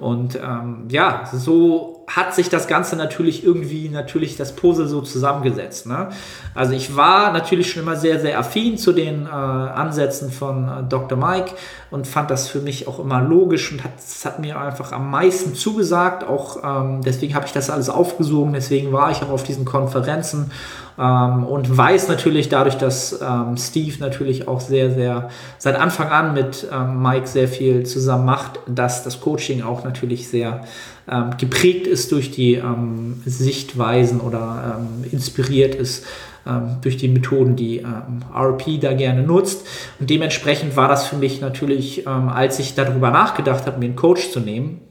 Und 0.02 0.36
ähm, 0.36 0.88
ja, 0.90 1.26
so 1.32 2.01
hat 2.16 2.36
sich 2.36 2.50
das 2.50 2.68
Ganze 2.68 2.96
natürlich 2.96 3.46
irgendwie, 3.46 3.88
natürlich 3.90 4.36
das 4.36 4.56
Puzzle 4.56 4.88
so 4.88 5.02
zusammengesetzt. 5.02 5.86
Ne? 5.86 6.10
Also 6.54 6.74
ich 6.74 6.96
war 6.96 7.32
natürlich 7.32 7.72
schon 7.72 7.84
immer 7.84 7.96
sehr, 7.96 8.20
sehr 8.20 8.38
affin 8.38 8.78
zu 8.78 8.92
den 8.92 9.26
äh, 9.26 9.30
Ansätzen 9.30 10.32
von 10.32 10.68
äh, 10.68 10.84
Dr. 10.88 11.18
Mike 11.18 11.54
und 11.90 12.08
fand 12.08 12.30
das 12.30 12.50
für 12.50 12.60
mich 12.60 12.88
auch 12.88 13.00
immer 13.00 13.22
logisch 13.22 13.72
und 13.72 13.84
hat, 13.84 13.92
das 13.96 14.26
hat 14.26 14.40
mir 14.40 14.60
einfach 14.60 14.92
am 14.92 15.10
meisten 15.10 15.56
zugesagt. 15.56 16.24
Auch 16.24 16.58
ähm, 16.64 17.02
deswegen 17.02 17.34
habe 17.36 17.46
ich 17.46 17.54
das 17.54 17.70
alles 17.70 17.90
aufgesogen, 17.90 18.54
deswegen 18.54 18.92
war 18.92 19.12
ich 19.12 19.22
auch 19.24 19.30
auf 19.30 19.44
diesen 19.44 19.64
Konferenzen 19.64 20.52
ähm, 21.00 21.46
und 21.46 21.76
weiß 21.76 22.08
natürlich 22.10 22.50
dadurch, 22.50 22.78
dass 22.78 23.22
ähm, 23.22 23.56
Steve 23.58 23.98
natürlich 24.00 24.48
auch 24.48 24.60
sehr, 24.60 24.92
sehr 24.92 25.30
seit 25.58 25.76
Anfang 25.76 26.10
an 26.10 26.34
mit 26.34 26.68
ähm, 26.72 27.02
Mike 27.02 27.28
sehr 27.28 27.48
viel 27.48 27.86
zusammen 27.86 28.26
macht, 28.26 28.60
dass 28.68 29.04
das 29.04 29.22
Coaching 29.22 29.64
auch 29.64 29.84
natürlich 29.84 30.30
sehr 30.30 30.64
ähm, 31.12 31.32
geprägt 31.38 31.88
ist 31.88 32.12
durch 32.14 32.32
die 32.32 32.54
ähm, 32.54 33.22
Sichtweisen 33.26 34.22
oder 34.22 34.80
ähm, 34.80 35.04
inspiriert 35.12 35.76
ist 35.76 36.06
ähm, 36.48 36.78
durch 36.82 36.96
die 36.96 37.10
Methoden, 37.10 37.56
die 37.56 37.80
ähm, 37.80 38.24
RP 38.34 38.80
da 38.80 38.94
gerne 38.94 39.22
nutzt. 39.22 39.68
Und 40.00 40.10
dementsprechend 40.10 40.78
war 40.78 40.88
das 40.88 41.06
für 41.06 41.18
mich 41.18 41.42
natürlich, 41.42 42.08
ähm, 42.08 42.30
als 42.30 42.60
ich 42.60 42.76
darüber 42.76 43.12
nachgedacht 43.12 43.68
habe, 43.68 43.78
mir 43.78 43.86
einen 43.86 43.96
Coach 43.96 44.32
zu 44.32 44.40
nehmen, 44.40 44.82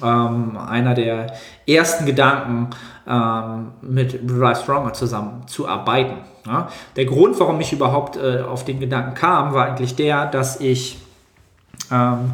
einer 0.00 0.92
der 0.92 1.34
ersten 1.66 2.04
Gedanken, 2.04 2.70
mit 3.80 4.14
Revive 4.14 4.56
Stronger 4.56 4.92
zusammen 4.92 5.46
zu 5.46 5.68
arbeiten. 5.68 6.16
Ja? 6.46 6.68
Der 6.96 7.04
Grund, 7.06 7.38
warum 7.38 7.60
ich 7.60 7.72
überhaupt 7.72 8.16
äh, 8.16 8.40
auf 8.40 8.64
den 8.64 8.80
Gedanken 8.80 9.14
kam, 9.14 9.54
war 9.54 9.66
eigentlich 9.66 9.94
der, 9.94 10.26
dass 10.26 10.60
ich 10.60 10.98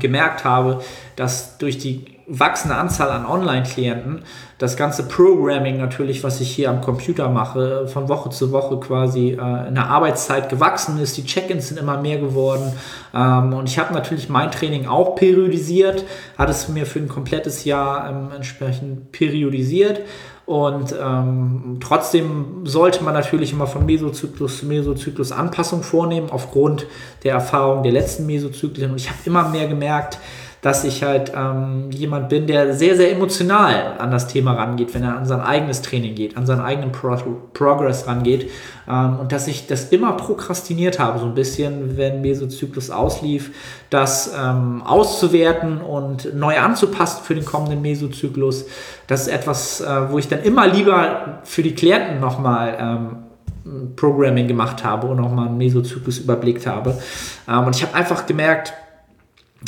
gemerkt 0.00 0.44
habe, 0.44 0.80
dass 1.16 1.58
durch 1.58 1.76
die 1.78 2.19
wachsende 2.30 2.76
Anzahl 2.76 3.10
an 3.10 3.26
Online-Klienten. 3.26 4.22
Das 4.58 4.76
ganze 4.76 5.08
Programming 5.08 5.78
natürlich, 5.78 6.22
was 6.22 6.40
ich 6.40 6.50
hier 6.50 6.70
am 6.70 6.80
Computer 6.80 7.28
mache, 7.28 7.88
von 7.88 8.08
Woche 8.08 8.30
zu 8.30 8.52
Woche 8.52 8.78
quasi 8.78 9.30
äh, 9.30 9.68
in 9.68 9.74
der 9.74 9.88
Arbeitszeit 9.88 10.48
gewachsen 10.48 11.00
ist. 11.00 11.16
Die 11.16 11.24
Check-ins 11.24 11.68
sind 11.68 11.78
immer 11.78 12.00
mehr 12.00 12.18
geworden. 12.18 12.72
Ähm, 13.12 13.52
und 13.52 13.68
ich 13.68 13.78
habe 13.78 13.92
natürlich 13.92 14.28
mein 14.28 14.52
Training 14.52 14.86
auch 14.86 15.16
periodisiert, 15.16 16.04
hat 16.38 16.48
es 16.48 16.68
mir 16.68 16.86
für 16.86 17.00
ein 17.00 17.08
komplettes 17.08 17.64
Jahr 17.64 18.08
ähm, 18.08 18.28
entsprechend 18.34 19.10
periodisiert. 19.12 20.00
Und 20.46 20.94
ähm, 21.00 21.78
trotzdem 21.80 22.62
sollte 22.64 23.04
man 23.04 23.14
natürlich 23.14 23.52
immer 23.52 23.66
von 23.68 23.86
Mesozyklus 23.86 24.58
zu 24.58 24.66
Mesozyklus 24.66 25.30
Anpassung 25.30 25.82
vornehmen, 25.82 26.28
aufgrund 26.30 26.86
der 27.22 27.34
Erfahrung 27.34 27.82
der 27.82 27.92
letzten 27.92 28.26
Mesozyklen. 28.26 28.90
Und 28.90 28.96
ich 28.96 29.08
habe 29.08 29.18
immer 29.26 29.48
mehr 29.48 29.68
gemerkt, 29.68 30.18
dass 30.62 30.84
ich 30.84 31.02
halt 31.02 31.32
ähm, 31.34 31.90
jemand 31.90 32.28
bin, 32.28 32.46
der 32.46 32.74
sehr, 32.74 32.94
sehr 32.96 33.12
emotional 33.12 33.94
an 33.98 34.10
das 34.10 34.28
Thema 34.28 34.52
rangeht, 34.52 34.94
wenn 34.94 35.02
er 35.02 35.16
an 35.16 35.24
sein 35.24 35.40
eigenes 35.40 35.80
Training 35.80 36.14
geht, 36.14 36.36
an 36.36 36.44
seinen 36.44 36.60
eigenen 36.60 36.92
Pro 36.92 37.16
Progress 37.54 38.06
rangeht. 38.06 38.50
Ähm, 38.88 39.18
und 39.20 39.32
dass 39.32 39.48
ich 39.48 39.66
das 39.66 39.86
immer 39.86 40.12
prokrastiniert 40.12 40.98
habe, 40.98 41.18
so 41.18 41.26
ein 41.26 41.34
bisschen, 41.34 41.96
wenn 41.96 42.20
Mesozyklus 42.20 42.90
auslief, 42.90 43.52
das 43.88 44.34
ähm, 44.38 44.82
auszuwerten 44.82 45.80
und 45.80 46.34
neu 46.34 46.58
anzupassen 46.58 47.24
für 47.24 47.34
den 47.34 47.44
kommenden 47.46 47.80
Mesozyklus. 47.80 48.66
Das 49.06 49.22
ist 49.22 49.28
etwas, 49.28 49.80
äh, 49.80 50.10
wo 50.10 50.18
ich 50.18 50.28
dann 50.28 50.42
immer 50.42 50.66
lieber 50.66 51.40
für 51.44 51.62
die 51.62 51.74
Klienten 51.74 52.20
nochmal 52.20 52.76
ähm, 52.78 53.16
Programming 53.96 54.48
gemacht 54.48 54.84
habe 54.84 55.06
und 55.06 55.16
nochmal 55.16 55.48
einen 55.48 55.58
Mesozyklus 55.58 56.18
überblickt 56.18 56.66
habe. 56.66 56.98
Ähm, 57.48 57.64
und 57.64 57.76
ich 57.76 57.82
habe 57.82 57.94
einfach 57.94 58.26
gemerkt, 58.26 58.74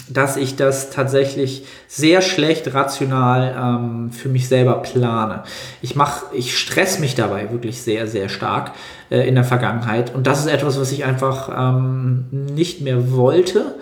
dass 0.09 0.37
ich 0.37 0.57
das 0.57 0.90
tatsächlich 0.90 1.64
sehr 1.87 2.22
schlecht 2.22 2.72
rational 2.72 3.55
ähm, 3.59 4.11
für 4.11 4.28
mich 4.28 4.48
selber 4.48 4.76
plane. 4.76 5.42
Ich 5.83 5.96
mache, 5.96 6.35
ich 6.35 6.57
stress 6.57 6.98
mich 6.98 7.14
dabei 7.14 7.50
wirklich 7.50 7.83
sehr, 7.83 8.07
sehr 8.07 8.28
stark 8.28 8.72
äh, 9.11 9.28
in 9.28 9.35
der 9.35 9.44
Vergangenheit. 9.44 10.14
Und 10.14 10.26
das 10.26 10.40
ist 10.40 10.46
etwas, 10.46 10.81
was 10.81 10.92
ich 10.92 11.05
einfach 11.05 11.50
ähm, 11.55 12.26
nicht 12.31 12.81
mehr 12.81 13.12
wollte 13.12 13.74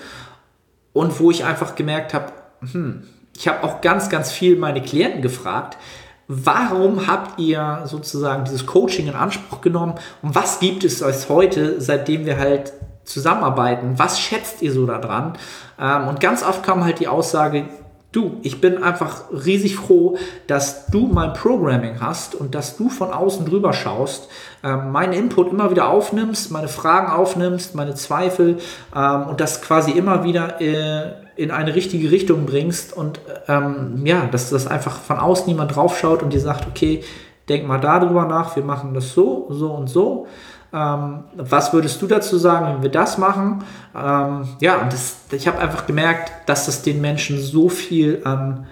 und 0.92 1.20
wo 1.20 1.30
ich 1.30 1.44
einfach 1.44 1.76
gemerkt 1.76 2.12
habe, 2.12 2.32
hm, 2.72 3.04
ich 3.36 3.46
habe 3.46 3.62
auch 3.62 3.80
ganz, 3.80 4.08
ganz 4.10 4.32
viel 4.32 4.56
meine 4.56 4.82
Klienten 4.82 5.22
gefragt, 5.22 5.78
warum 6.26 7.06
habt 7.06 7.40
ihr 7.40 7.82
sozusagen 7.86 8.44
dieses 8.44 8.66
Coaching 8.66 9.08
in 9.08 9.14
Anspruch 9.14 9.60
genommen 9.60 9.94
und 10.22 10.34
was 10.34 10.60
gibt 10.60 10.84
es 10.84 11.02
euch 11.02 11.28
heute, 11.28 11.80
seitdem 11.80 12.26
wir 12.26 12.38
halt 12.38 12.72
zusammenarbeiten? 13.10 13.94
Was 13.96 14.20
schätzt 14.20 14.62
ihr 14.62 14.72
so 14.72 14.86
daran? 14.86 15.34
Ähm, 15.78 16.08
und 16.08 16.20
ganz 16.20 16.42
oft 16.42 16.62
kam 16.62 16.84
halt 16.84 17.00
die 17.00 17.08
Aussage, 17.08 17.66
du, 18.12 18.38
ich 18.42 18.60
bin 18.60 18.82
einfach 18.82 19.24
riesig 19.30 19.76
froh, 19.76 20.16
dass 20.46 20.86
du 20.86 21.06
mein 21.06 21.32
Programming 21.32 22.00
hast 22.00 22.34
und 22.34 22.54
dass 22.54 22.76
du 22.76 22.88
von 22.88 23.12
außen 23.12 23.46
drüber 23.46 23.72
schaust, 23.72 24.28
ähm, 24.64 24.90
meinen 24.90 25.12
Input 25.12 25.52
immer 25.52 25.70
wieder 25.70 25.88
aufnimmst, 25.88 26.50
meine 26.50 26.68
Fragen 26.68 27.10
aufnimmst, 27.10 27.74
meine 27.74 27.94
Zweifel 27.94 28.58
ähm, 28.94 29.22
und 29.28 29.40
das 29.40 29.62
quasi 29.62 29.92
immer 29.92 30.24
wieder 30.24 30.60
äh, 30.60 31.12
in 31.36 31.50
eine 31.50 31.74
richtige 31.74 32.10
Richtung 32.10 32.46
bringst 32.46 32.92
und 32.92 33.20
ähm, 33.48 34.02
ja, 34.04 34.26
dass 34.26 34.50
das 34.50 34.66
einfach 34.66 35.00
von 35.00 35.18
außen 35.18 35.46
niemand 35.46 35.74
draufschaut 35.74 36.22
und 36.22 36.32
dir 36.32 36.40
sagt, 36.40 36.66
okay, 36.66 37.02
denk 37.48 37.66
mal 37.66 37.78
darüber 37.78 38.26
nach, 38.26 38.56
wir 38.56 38.64
machen 38.64 38.92
das 38.92 39.12
so, 39.12 39.46
so 39.50 39.70
und 39.72 39.88
so. 39.88 40.26
Ähm, 40.72 41.24
was 41.36 41.72
würdest 41.72 42.00
du 42.00 42.06
dazu 42.06 42.38
sagen, 42.38 42.74
wenn 42.74 42.82
wir 42.82 42.90
das 42.90 43.18
machen? 43.18 43.64
Ähm, 43.94 44.48
ja, 44.60 44.80
und 44.80 44.92
das, 44.92 45.16
ich 45.32 45.46
habe 45.48 45.58
einfach 45.58 45.86
gemerkt, 45.86 46.32
dass 46.46 46.66
das 46.66 46.82
den 46.82 47.00
Menschen 47.00 47.40
so 47.40 47.68
viel 47.68 48.22
an 48.24 48.66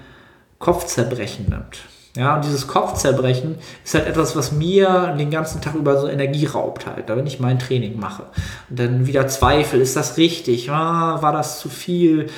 Kopfzerbrechen 0.58 1.46
nimmt. 1.48 1.80
Ja, 2.16 2.34
und 2.34 2.44
dieses 2.44 2.66
Kopfzerbrechen 2.66 3.56
ist 3.84 3.94
halt 3.94 4.06
etwas, 4.06 4.34
was 4.34 4.50
mir 4.50 5.14
den 5.18 5.30
ganzen 5.30 5.60
Tag 5.60 5.74
über 5.74 6.00
so 6.00 6.08
Energie 6.08 6.46
raubt 6.46 6.86
halt, 6.86 7.08
wenn 7.08 7.26
ich 7.26 7.38
mein 7.38 7.58
Training 7.58 7.98
mache. 7.98 8.24
Und 8.68 8.78
dann 8.78 9.06
wieder 9.06 9.28
Zweifel, 9.28 9.80
ist 9.80 9.94
das 9.94 10.16
richtig? 10.16 10.70
Ah, 10.70 11.22
war 11.22 11.32
das 11.32 11.60
zu 11.60 11.68
viel? 11.68 12.28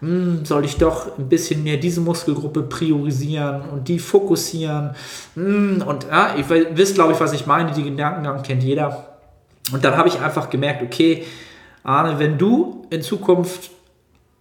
Hm, 0.00 0.44
soll 0.44 0.64
ich 0.64 0.76
doch 0.76 1.18
ein 1.18 1.28
bisschen 1.28 1.64
mehr 1.64 1.76
diese 1.76 2.00
Muskelgruppe 2.00 2.62
priorisieren 2.62 3.62
und 3.72 3.88
die 3.88 3.98
fokussieren? 3.98 4.94
Hm, 5.34 5.82
und 5.86 6.04
ja, 6.04 6.34
ihr 6.36 6.76
wisst, 6.76 6.94
glaube 6.94 7.12
ich, 7.12 7.20
was 7.20 7.32
ich 7.32 7.46
meine, 7.46 7.72
die 7.72 7.82
Gedankengang 7.82 8.42
kennt 8.42 8.62
jeder. 8.62 9.18
Und 9.72 9.84
dann 9.84 9.96
habe 9.96 10.08
ich 10.08 10.20
einfach 10.20 10.50
gemerkt, 10.50 10.82
okay, 10.82 11.24
Arne, 11.82 12.18
wenn 12.18 12.38
du 12.38 12.86
in 12.90 13.02
Zukunft 13.02 13.70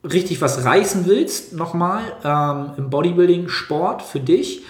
richtig 0.03 0.41
was 0.41 0.63
reißen 0.63 1.05
willst, 1.05 1.53
nochmal 1.53 2.01
ähm, 2.23 2.71
im 2.77 2.89
Bodybuilding, 2.89 3.49
Sport 3.49 4.01
für 4.01 4.19
dich 4.19 4.63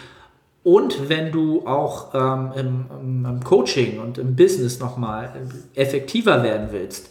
und 0.64 1.10
wenn 1.10 1.32
du 1.32 1.66
auch 1.66 2.14
ähm, 2.14 2.52
im, 2.56 3.26
im, 3.26 3.44
Coaching 3.44 4.00
und 4.00 4.18
im 4.18 4.36
Business 4.36 4.80
nochmal 4.80 5.32
effektiver 5.76 6.44
werden 6.44 6.70
willst, 6.72 7.10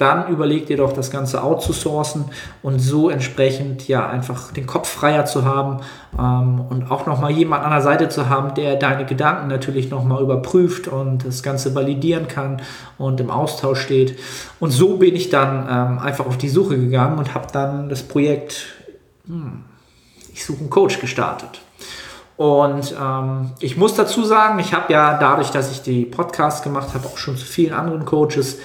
dann 0.00 0.28
überleg 0.28 0.66
dir 0.66 0.76
doch 0.76 0.92
das 0.92 1.10
Ganze 1.10 1.42
outzusourcen 1.42 2.26
und 2.62 2.78
so 2.78 3.10
entsprechend 3.10 3.88
ja 3.88 4.08
einfach 4.08 4.52
den 4.52 4.66
Kopf 4.66 4.88
freier 4.88 5.24
zu 5.26 5.44
haben 5.44 5.80
ähm, 6.18 6.62
und 6.68 6.90
auch 6.90 7.06
nochmal 7.06 7.30
jemand 7.30 7.64
an 7.64 7.70
der 7.70 7.82
Seite 7.82 8.08
zu 8.08 8.28
haben, 8.28 8.54
der 8.54 8.76
deine 8.76 9.04
Gedanken 9.04 9.48
natürlich 9.48 9.90
nochmal 9.90 10.22
überprüft 10.22 10.88
und 10.88 11.26
das 11.26 11.42
Ganze 11.42 11.74
validieren 11.74 12.28
kann 12.28 12.62
und 12.98 13.20
im 13.20 13.30
Austausch 13.30 13.80
steht. 13.80 14.18
Und 14.58 14.70
so 14.70 14.96
bin 14.96 15.14
ich 15.14 15.30
dann 15.30 15.66
ähm, 15.70 15.98
einfach 15.98 16.26
auf 16.26 16.38
die 16.38 16.48
Suche 16.48 16.78
gegangen 16.78 17.18
und 17.18 17.34
habe 17.34 17.46
dann 17.52 17.88
das 17.88 18.02
Projekt 18.02 18.66
hm, 19.26 19.64
ich 20.32 20.44
suche 20.44 20.60
einen 20.60 20.70
Coach 20.70 21.00
gestartet. 21.00 21.60
Und 22.36 22.94
ähm, 22.98 23.50
ich 23.60 23.76
muss 23.76 23.94
dazu 23.94 24.24
sagen, 24.24 24.58
ich 24.58 24.72
habe 24.72 24.90
ja 24.92 25.18
dadurch, 25.18 25.50
dass 25.50 25.70
ich 25.70 25.82
die 25.82 26.06
Podcasts 26.06 26.62
gemacht 26.62 26.94
habe, 26.94 27.06
auch 27.06 27.18
schon 27.18 27.36
zu 27.36 27.44
vielen 27.44 27.74
anderen 27.74 28.06
Coaches 28.06 28.58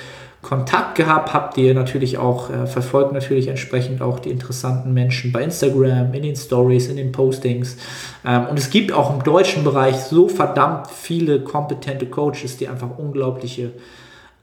Kontakt 0.45 0.93
gehabt, 0.93 1.33
habt 1.33 1.57
ihr 1.57 1.73
natürlich 1.73 2.19
auch 2.19 2.51
äh, 2.51 2.67
verfolgt 2.67 3.13
natürlich 3.13 3.47
entsprechend 3.47 4.03
auch 4.03 4.19
die 4.19 4.29
interessanten 4.29 4.93
Menschen 4.93 5.31
bei 5.31 5.41
Instagram, 5.41 6.13
in 6.13 6.21
den 6.21 6.35
Stories, 6.35 6.87
in 6.87 6.97
den 6.97 7.11
Postings. 7.11 7.77
Ähm, 8.23 8.45
und 8.45 8.59
es 8.59 8.69
gibt 8.69 8.91
auch 8.91 9.11
im 9.11 9.23
deutschen 9.23 9.63
Bereich 9.63 9.95
so 9.95 10.27
verdammt 10.27 10.85
viele 10.91 11.41
kompetente 11.41 12.05
Coaches, 12.05 12.57
die 12.57 12.67
einfach 12.67 12.95
unglaubliche 12.95 13.71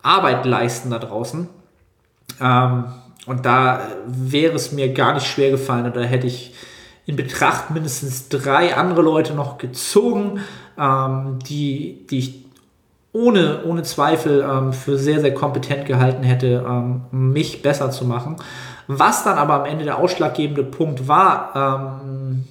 Arbeit 0.03 0.45
leisten 0.45 0.91
da 0.91 0.99
draußen. 0.99 1.49
Ähm, 2.41 2.85
und 3.27 3.47
da 3.47 3.83
wäre 4.05 4.57
es 4.57 4.73
mir 4.73 4.93
gar 4.93 5.15
nicht 5.15 5.29
schwer 5.29 5.53
gefallen 5.53 5.88
oder 5.88 6.03
hätte 6.03 6.27
ich 6.27 6.53
in 7.07 7.15
Betracht 7.15 7.71
mindestens 7.71 8.29
drei 8.29 8.75
andere 8.75 9.03
Leute 9.03 9.35
noch 9.35 9.57
gezogen, 9.57 10.41
ähm, 10.77 11.38
die, 11.49 12.05
die 12.11 12.19
ich 12.19 12.43
ohne, 13.12 13.64
ohne 13.64 13.83
Zweifel 13.83 14.46
ähm, 14.48 14.72
für 14.72 14.96
sehr, 14.96 15.20
sehr 15.20 15.35
kompetent 15.35 15.87
gehalten 15.87 16.22
hätte, 16.22 16.64
ähm, 16.66 17.03
mich 17.11 17.62
besser 17.62 17.90
zu 17.90 18.05
machen. 18.05 18.37
Was 18.87 19.25
dann 19.25 19.38
aber 19.38 19.55
am 19.55 19.66
Ende 19.66 19.85
der 19.85 19.98
ausschlaggebende 19.98 20.64
Punkt 20.64 21.09
war, 21.09 22.01
ähm, 22.01 22.44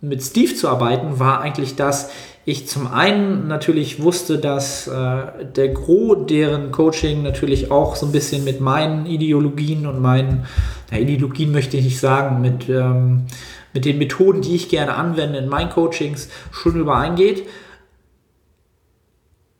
mit 0.00 0.22
Steve 0.22 0.54
zu 0.54 0.68
arbeiten, 0.68 1.18
war 1.18 1.40
eigentlich, 1.40 1.76
dass 1.76 2.10
ich 2.44 2.66
zum 2.66 2.88
einen 2.88 3.46
natürlich 3.46 4.02
wusste, 4.02 4.38
dass 4.38 4.88
äh, 4.88 5.44
der 5.54 5.68
Gros 5.68 6.26
deren 6.26 6.72
Coaching 6.72 7.22
natürlich 7.22 7.70
auch 7.70 7.94
so 7.94 8.06
ein 8.06 8.12
bisschen 8.12 8.42
mit 8.42 8.60
meinen 8.60 9.06
Ideologien 9.06 9.86
und 9.86 10.00
meinen, 10.00 10.46
ja, 10.90 10.98
Ideologien 10.98 11.52
möchte 11.52 11.76
ich 11.76 11.84
nicht 11.84 12.00
sagen, 12.00 12.40
mit, 12.40 12.68
ähm, 12.68 13.26
mit 13.72 13.84
den 13.84 13.98
Methoden, 13.98 14.42
die 14.42 14.56
ich 14.56 14.68
gerne 14.68 14.94
anwende 14.94 15.38
in 15.38 15.48
meinen 15.48 15.70
Coachings, 15.70 16.28
schon 16.50 16.74
übereingeht. 16.74 17.46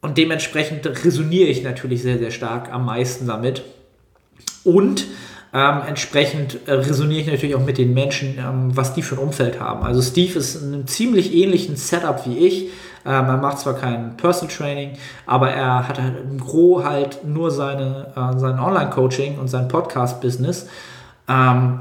Und 0.02 0.18
dementsprechend 0.18 0.84
resoniere 1.04 1.48
ich 1.48 1.62
natürlich 1.62 2.02
sehr, 2.02 2.18
sehr 2.18 2.32
stark 2.32 2.72
am 2.72 2.84
meisten 2.84 3.26
damit. 3.26 3.62
Und 4.64 5.06
ähm, 5.54 5.82
entsprechend 5.86 6.66
äh, 6.66 6.72
resoniere 6.72 7.20
ich 7.20 7.26
natürlich 7.26 7.54
auch 7.54 7.64
mit 7.64 7.78
den 7.78 7.94
Menschen, 7.94 8.36
ähm, 8.38 8.76
was 8.76 8.94
die 8.94 9.02
für 9.02 9.14
ein 9.14 9.18
Umfeld 9.18 9.60
haben. 9.60 9.82
Also 9.84 10.02
Steve 10.02 10.38
ist 10.38 10.56
in 10.56 10.72
einem 10.72 10.86
ziemlich 10.86 11.34
ähnlichen 11.34 11.76
Setup 11.76 12.26
wie 12.26 12.38
ich. 12.38 12.64
Ähm, 13.04 13.26
er 13.26 13.36
macht 13.36 13.58
zwar 13.58 13.74
kein 13.74 14.16
Personal 14.16 14.54
Training, 14.54 14.92
aber 15.26 15.50
er 15.50 15.86
hat 15.86 16.00
halt 16.00 16.14
im 16.22 16.38
Gro 16.38 16.82
halt 16.84 17.24
nur 17.24 17.50
seine, 17.50 18.12
äh, 18.16 18.38
sein 18.38 18.58
Online-Coaching 18.58 19.38
und 19.38 19.48
sein 19.48 19.68
Podcast-Business. 19.68 20.68
Ähm, 21.28 21.80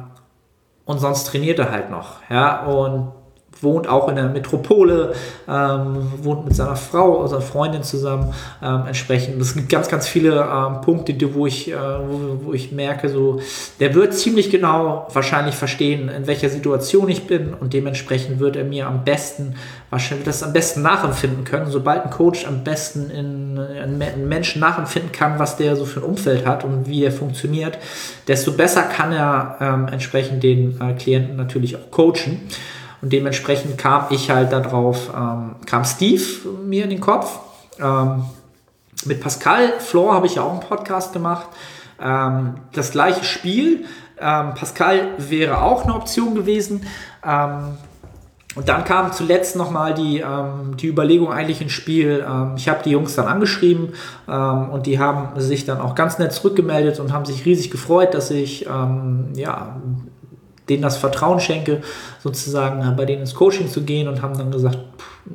und 0.86 1.00
sonst 1.00 1.26
trainiert 1.26 1.58
er 1.58 1.72
halt 1.72 1.90
noch. 1.90 2.18
Ja, 2.30 2.66
und 2.66 3.14
wohnt 3.62 3.88
auch 3.88 4.10
in 4.10 4.16
der 4.16 4.30
Metropole, 4.30 5.14
ähm, 5.48 6.12
wohnt 6.22 6.46
mit 6.46 6.56
seiner 6.56 6.76
Frau, 6.76 7.26
seiner 7.28 7.42
Freundin 7.42 7.84
zusammen. 7.84 8.34
Ähm, 8.62 8.84
entsprechend, 8.88 9.42
es 9.42 9.54
gibt 9.54 9.70
ganz, 9.70 9.88
ganz 9.88 10.08
viele 10.08 10.42
ähm, 10.42 10.82
Punkte, 10.82 11.16
wo 11.34 11.46
ich, 11.46 11.72
äh, 11.72 11.76
wo, 11.76 12.46
wo, 12.46 12.54
ich 12.54 12.72
merke, 12.72 13.10
so, 13.10 13.40
der 13.80 13.94
wird 13.94 14.14
ziemlich 14.14 14.50
genau 14.50 15.08
wahrscheinlich 15.14 15.56
verstehen, 15.56 16.10
in 16.10 16.28
welcher 16.28 16.50
Situation 16.50 17.08
ich 17.10 17.28
bin 17.28 17.54
und 17.54 17.74
dementsprechend 17.74 18.40
wird 18.40 18.56
er 18.56 18.64
mir 18.64 18.88
am 18.88 19.04
besten, 19.04 19.56
wahrscheinlich 19.90 20.26
das 20.26 20.44
am 20.44 20.54
besten 20.54 20.82
nachempfinden 20.82 21.44
können. 21.44 21.70
Sobald 21.70 22.04
ein 22.04 22.10
Coach 22.10 22.46
am 22.48 22.64
besten 22.64 23.10
in, 23.10 23.58
in 23.58 24.02
einen 24.02 24.28
Menschen 24.28 24.60
nachempfinden 24.60 25.12
kann, 25.12 25.38
was 25.38 25.58
der 25.58 25.76
so 25.76 25.86
für 25.86 26.00
ein 26.00 26.06
Umfeld 26.06 26.46
hat 26.46 26.64
und 26.64 26.88
wie 26.88 27.04
er 27.04 27.12
funktioniert, 27.12 27.78
desto 28.28 28.54
besser 28.54 28.84
kann 28.84 29.12
er 29.12 29.58
ähm, 29.60 29.88
entsprechend 29.92 30.44
den 30.44 30.80
äh, 30.82 30.94
Klienten 30.94 31.36
natürlich 31.36 31.76
auch 31.76 31.92
coachen. 31.92 32.42
Und 33.02 33.12
dementsprechend 33.12 33.78
kam 33.78 34.06
ich 34.12 34.30
halt 34.30 34.52
darauf, 34.52 35.12
ähm, 35.16 35.56
kam 35.66 35.84
Steve 35.86 36.24
mir 36.64 36.84
in 36.84 36.92
den 36.92 37.02
Kopf. 37.02 37.40
Ähm, 37.80 38.26
mit 39.06 39.20
Pascal 39.22 39.80
Flor 39.80 40.14
habe 40.14 40.28
ich 40.28 40.36
ja 40.36 40.44
auch 40.44 40.52
einen 40.52 40.60
Podcast 40.60 41.14
gemacht. 41.14 41.48
Ähm, 42.00 42.56
das 42.74 42.92
gleiche 42.92 43.24
Spiel. 43.24 43.86
Ähm, 44.20 44.54
Pascal 44.54 45.16
wäre 45.18 45.62
auch 45.62 45.84
eine 45.84 45.96
Option 45.96 46.36
gewesen. 46.36 46.86
Ähm, 47.26 47.78
und 48.54 48.68
dann 48.68 48.84
kam 48.84 49.14
zuletzt 49.14 49.56
nochmal 49.56 49.94
die, 49.94 50.20
ähm, 50.20 50.76
die 50.78 50.88
Überlegung 50.88 51.32
eigentlich 51.32 51.62
ins 51.62 51.72
Spiel. 51.72 52.26
Ich 52.58 52.68
habe 52.68 52.84
die 52.84 52.92
Jungs 52.92 53.16
dann 53.16 53.28
angeschrieben 53.28 53.94
und 54.28 54.86
die 54.88 55.00
haben 55.00 55.40
sich 55.40 55.64
dann 55.64 55.80
auch 55.80 55.96
ganz 55.96 56.20
nett 56.20 56.34
zurückgemeldet 56.34 57.00
und 57.00 57.14
haben 57.14 57.24
sich 57.24 57.46
riesig 57.46 57.72
gefreut, 57.72 58.14
dass 58.14 58.30
ich 58.30 58.64
ja, 58.64 59.78
denen 60.70 60.82
das 60.82 60.98
Vertrauen 60.98 61.40
schenke, 61.40 61.82
sozusagen 62.20 62.82
äh, 62.82 62.94
bei 62.96 63.06
denen 63.06 63.22
ins 63.22 63.36
Coaching 63.36 63.70
zu 63.70 63.82
gehen 63.82 64.08
und 64.08 64.22
haben 64.22 64.38
dann 64.38 64.52
gesagt, 64.52 64.80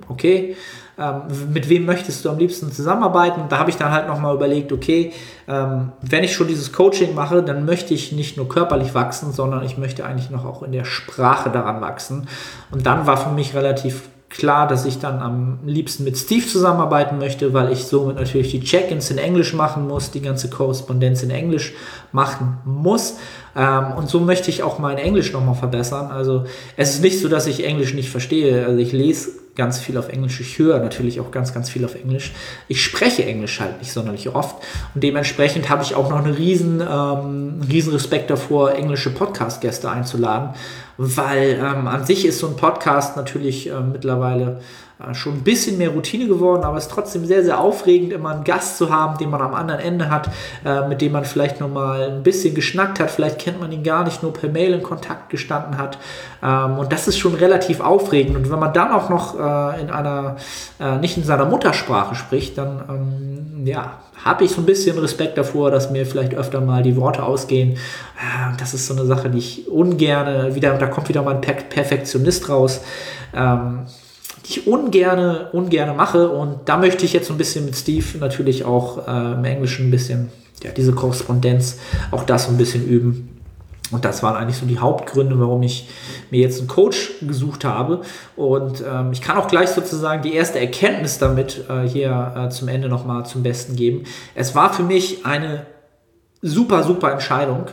okay, 0.09 0.57
ähm, 0.99 1.23
mit 1.53 1.69
wem 1.69 1.85
möchtest 1.85 2.25
du 2.25 2.31
am 2.31 2.39
liebsten 2.39 2.73
zusammenarbeiten? 2.73 3.43
Und 3.43 3.53
da 3.53 3.59
habe 3.59 3.69
ich 3.69 3.77
dann 3.77 3.93
halt 3.93 4.09
nochmal 4.09 4.35
überlegt, 4.35 4.73
okay, 4.73 5.13
ähm, 5.47 5.93
wenn 6.01 6.25
ich 6.25 6.33
schon 6.33 6.49
dieses 6.49 6.73
Coaching 6.73 7.15
mache, 7.15 7.43
dann 7.43 7.67
möchte 7.67 7.93
ich 7.93 8.13
nicht 8.13 8.37
nur 8.37 8.49
körperlich 8.49 8.95
wachsen, 8.95 9.33
sondern 9.33 9.63
ich 9.65 9.77
möchte 9.77 10.07
eigentlich 10.07 10.31
noch 10.31 10.47
auch 10.47 10.63
in 10.63 10.73
der 10.73 10.85
Sprache 10.85 11.51
daran 11.51 11.81
wachsen. 11.83 12.29
Und 12.71 12.87
dann 12.87 13.07
war 13.07 13.19
für 13.19 13.31
mich 13.31 13.55
relativ 13.55 14.09
klar, 14.37 14.69
dass 14.69 14.85
ich 14.85 14.99
dann 14.99 15.21
am 15.21 15.59
liebsten 15.65 16.05
mit 16.05 16.17
Steve 16.17 16.47
zusammenarbeiten 16.47 17.19
möchte, 17.19 17.53
weil 17.53 17.73
ich 17.73 17.85
somit 17.85 18.17
natürlich 18.17 18.51
die 18.51 18.61
Check-ins 18.61 19.11
in 19.11 19.19
Englisch 19.19 19.55
machen 19.55 19.89
muss, 19.89 20.11
die 20.11 20.21
ganze 20.21 20.51
Korrespondenz 20.51 21.23
in 21.23 21.31
Englisch 21.31 21.75
machen 22.13 22.59
muss. 22.65 23.15
Ähm, 23.57 23.93
und 23.97 24.09
so 24.09 24.21
möchte 24.21 24.51
ich 24.51 24.63
auch 24.63 24.79
mein 24.79 24.99
Englisch 24.99 25.33
nochmal 25.33 25.55
verbessern. 25.55 26.11
Also 26.11 26.45
es 26.77 26.95
ist 26.95 27.03
nicht 27.03 27.21
so, 27.21 27.29
dass 27.29 27.47
ich 27.47 27.65
Englisch 27.65 27.95
nicht 27.95 28.11
verstehe. 28.11 28.67
Also 28.67 28.79
ich 28.79 28.93
lese 28.93 29.31
ganz 29.57 29.79
viel 29.79 29.97
auf 29.97 30.11
Englisch. 30.11 30.39
Ich 30.41 30.59
höre 30.59 30.79
natürlich 30.79 31.19
auch 31.21 31.31
ganz, 31.31 31.53
ganz 31.55 31.71
viel 31.71 31.85
auf 31.85 31.95
Englisch. 31.95 32.33
Ich 32.69 32.85
spreche 32.85 33.25
Englisch 33.25 33.59
halt 33.59 33.79
nicht 33.79 33.91
sonderlich 33.91 34.29
oft. 34.29 34.57
Und 34.95 35.03
dementsprechend 35.03 35.71
habe 35.71 35.83
ich 35.83 35.95
auch 35.95 36.11
noch 36.11 36.23
einen 36.23 36.35
riesen, 36.35 36.81
ähm, 36.81 37.63
riesen 37.69 37.93
Respekt 37.93 38.31
davor, 38.31 38.75
englische 38.75 39.11
Podcast-Gäste 39.11 39.91
einzuladen. 39.91 40.51
Weil 40.99 41.61
ähm, 41.61 41.87
an 41.87 42.05
sich 42.05 42.25
ist 42.25 42.39
so 42.39 42.47
ein 42.47 42.57
Podcast 42.57 43.17
natürlich 43.17 43.69
äh, 43.69 43.81
mittlerweile 43.81 44.61
äh, 44.99 45.15
schon 45.15 45.35
ein 45.35 45.45
bisschen 45.45 45.77
mehr 45.77 45.91
Routine 45.91 46.27
geworden, 46.27 46.65
aber 46.65 46.79
es 46.79 46.87
ist 46.87 46.93
trotzdem 46.93 47.27
sehr, 47.27 47.45
sehr 47.45 47.61
aufregend, 47.61 48.15
immer 48.15 48.31
einen 48.31 48.45
Gast 48.45 48.79
zu 48.79 48.91
haben, 48.91 49.19
den 49.19 49.29
man 49.29 49.43
am 49.43 49.55
anderen 49.55 49.81
Ende 49.81 50.09
hat, 50.11 50.31
äh, 50.65 50.89
mit 50.89 51.03
dem 51.03 51.13
man 51.13 51.27
vielleicht 51.27 51.61
nochmal 51.61 52.11
ein 52.11 52.23
bisschen 52.23 52.55
geschnackt 52.55 52.99
hat. 52.99 53.11
Vielleicht 53.11 53.39
kennt 53.39 53.61
man 53.61 53.71
ihn 53.73 53.83
gar 53.83 54.05
nicht, 54.05 54.23
nur 54.23 54.33
per 54.33 54.49
Mail 54.49 54.73
in 54.73 54.83
Kontakt 54.83 55.29
gestanden 55.29 55.77
hat. 55.77 55.99
Ähm, 56.43 56.79
und 56.79 56.93
das 56.93 57.09
ist 57.09 57.19
schon 57.19 57.35
relativ 57.35 57.81
aufregend. 57.81 58.37
Und 58.37 58.51
wenn 58.51 58.59
man 58.59 58.73
dann 58.73 58.91
auch 58.91 59.11
noch 59.11 59.35
äh, 59.39 59.81
in 59.83 59.91
einer, 59.91 60.37
äh, 60.81 60.97
nicht 60.97 61.19
in 61.19 61.25
seiner 61.25 61.45
Muttersprache 61.45 62.15
spricht, 62.15 62.57
dann 62.57 62.83
ähm, 62.89 63.67
ja, 63.67 63.99
habe 64.25 64.45
ich 64.45 64.51
so 64.51 64.61
ein 64.61 64.67
bisschen 64.67 64.99
Respekt 64.99 65.39
davor, 65.39 65.71
dass 65.71 65.91
mir 65.91 66.07
vielleicht 66.07 66.35
öfter 66.35 66.61
mal 66.61 66.83
die 66.83 66.97
Worte 66.97 67.23
ausgehen. 67.23 67.73
Äh, 67.73 68.57
das 68.59 68.75
ist 68.75 68.87
so 68.87 68.95
eine 68.95 69.07
Sache, 69.07 69.31
die 69.31 69.39
ich 69.39 69.69
ungerne, 69.69 70.55
wieder, 70.55 70.77
da 70.79 70.87
kommt 70.87 71.09
wieder 71.09 71.23
mal 71.23 71.35
ein 71.35 71.41
Perfektionist 71.41 72.49
raus. 72.49 72.81
Ähm, 73.35 73.87
die 74.45 74.61
ich 74.61 74.67
ungerne, 74.67 75.49
ungerne 75.53 75.93
mache. 75.93 76.29
Und 76.29 76.61
da 76.67 76.77
möchte 76.77 77.05
ich 77.05 77.13
jetzt 77.13 77.29
so 77.29 77.35
ein 77.35 77.39
bisschen 77.39 77.65
mit 77.65 77.77
Steve 77.77 78.19
natürlich 78.19 78.65
auch 78.65 79.07
äh, 79.07 79.33
im 79.35 79.45
Englischen 79.45 79.89
ein 79.89 79.91
bisschen, 79.91 80.31
ja, 80.63 80.71
diese 80.71 80.93
Korrespondenz, 80.93 81.79
auch 82.11 82.25
das 82.25 82.45
so 82.45 82.51
ein 82.51 82.57
bisschen 82.57 82.87
üben. 82.87 83.36
Und 83.91 84.05
das 84.05 84.23
waren 84.23 84.37
eigentlich 84.37 84.57
so 84.57 84.67
die 84.67 84.79
Hauptgründe, 84.79 85.39
warum 85.39 85.63
ich 85.63 85.89
mir 86.31 86.41
jetzt 86.41 86.59
einen 86.59 86.69
Coach 86.69 87.13
gesucht 87.23 87.65
habe. 87.65 88.03
Und 88.35 88.83
ähm, 88.87 89.13
ich 89.13 89.21
kann 89.21 89.37
auch 89.37 89.49
gleich 89.49 89.71
sozusagen 89.71 90.23
die 90.23 90.35
erste 90.35 90.59
Erkenntnis 90.59 91.19
damit 91.19 91.65
äh, 91.69 91.87
hier 91.89 92.35
äh, 92.37 92.49
zum 92.51 92.69
Ende 92.69 92.89
nochmal 92.89 93.27
zum 93.27 93.43
Besten 93.43 93.77
geben. 93.77 94.05
Es 94.35 94.55
war 94.55 94.73
für 94.73 94.83
mich 94.83 95.25
eine 95.25 95.67
super, 96.43 96.83
super 96.83 97.13
Entscheidung. 97.13 97.67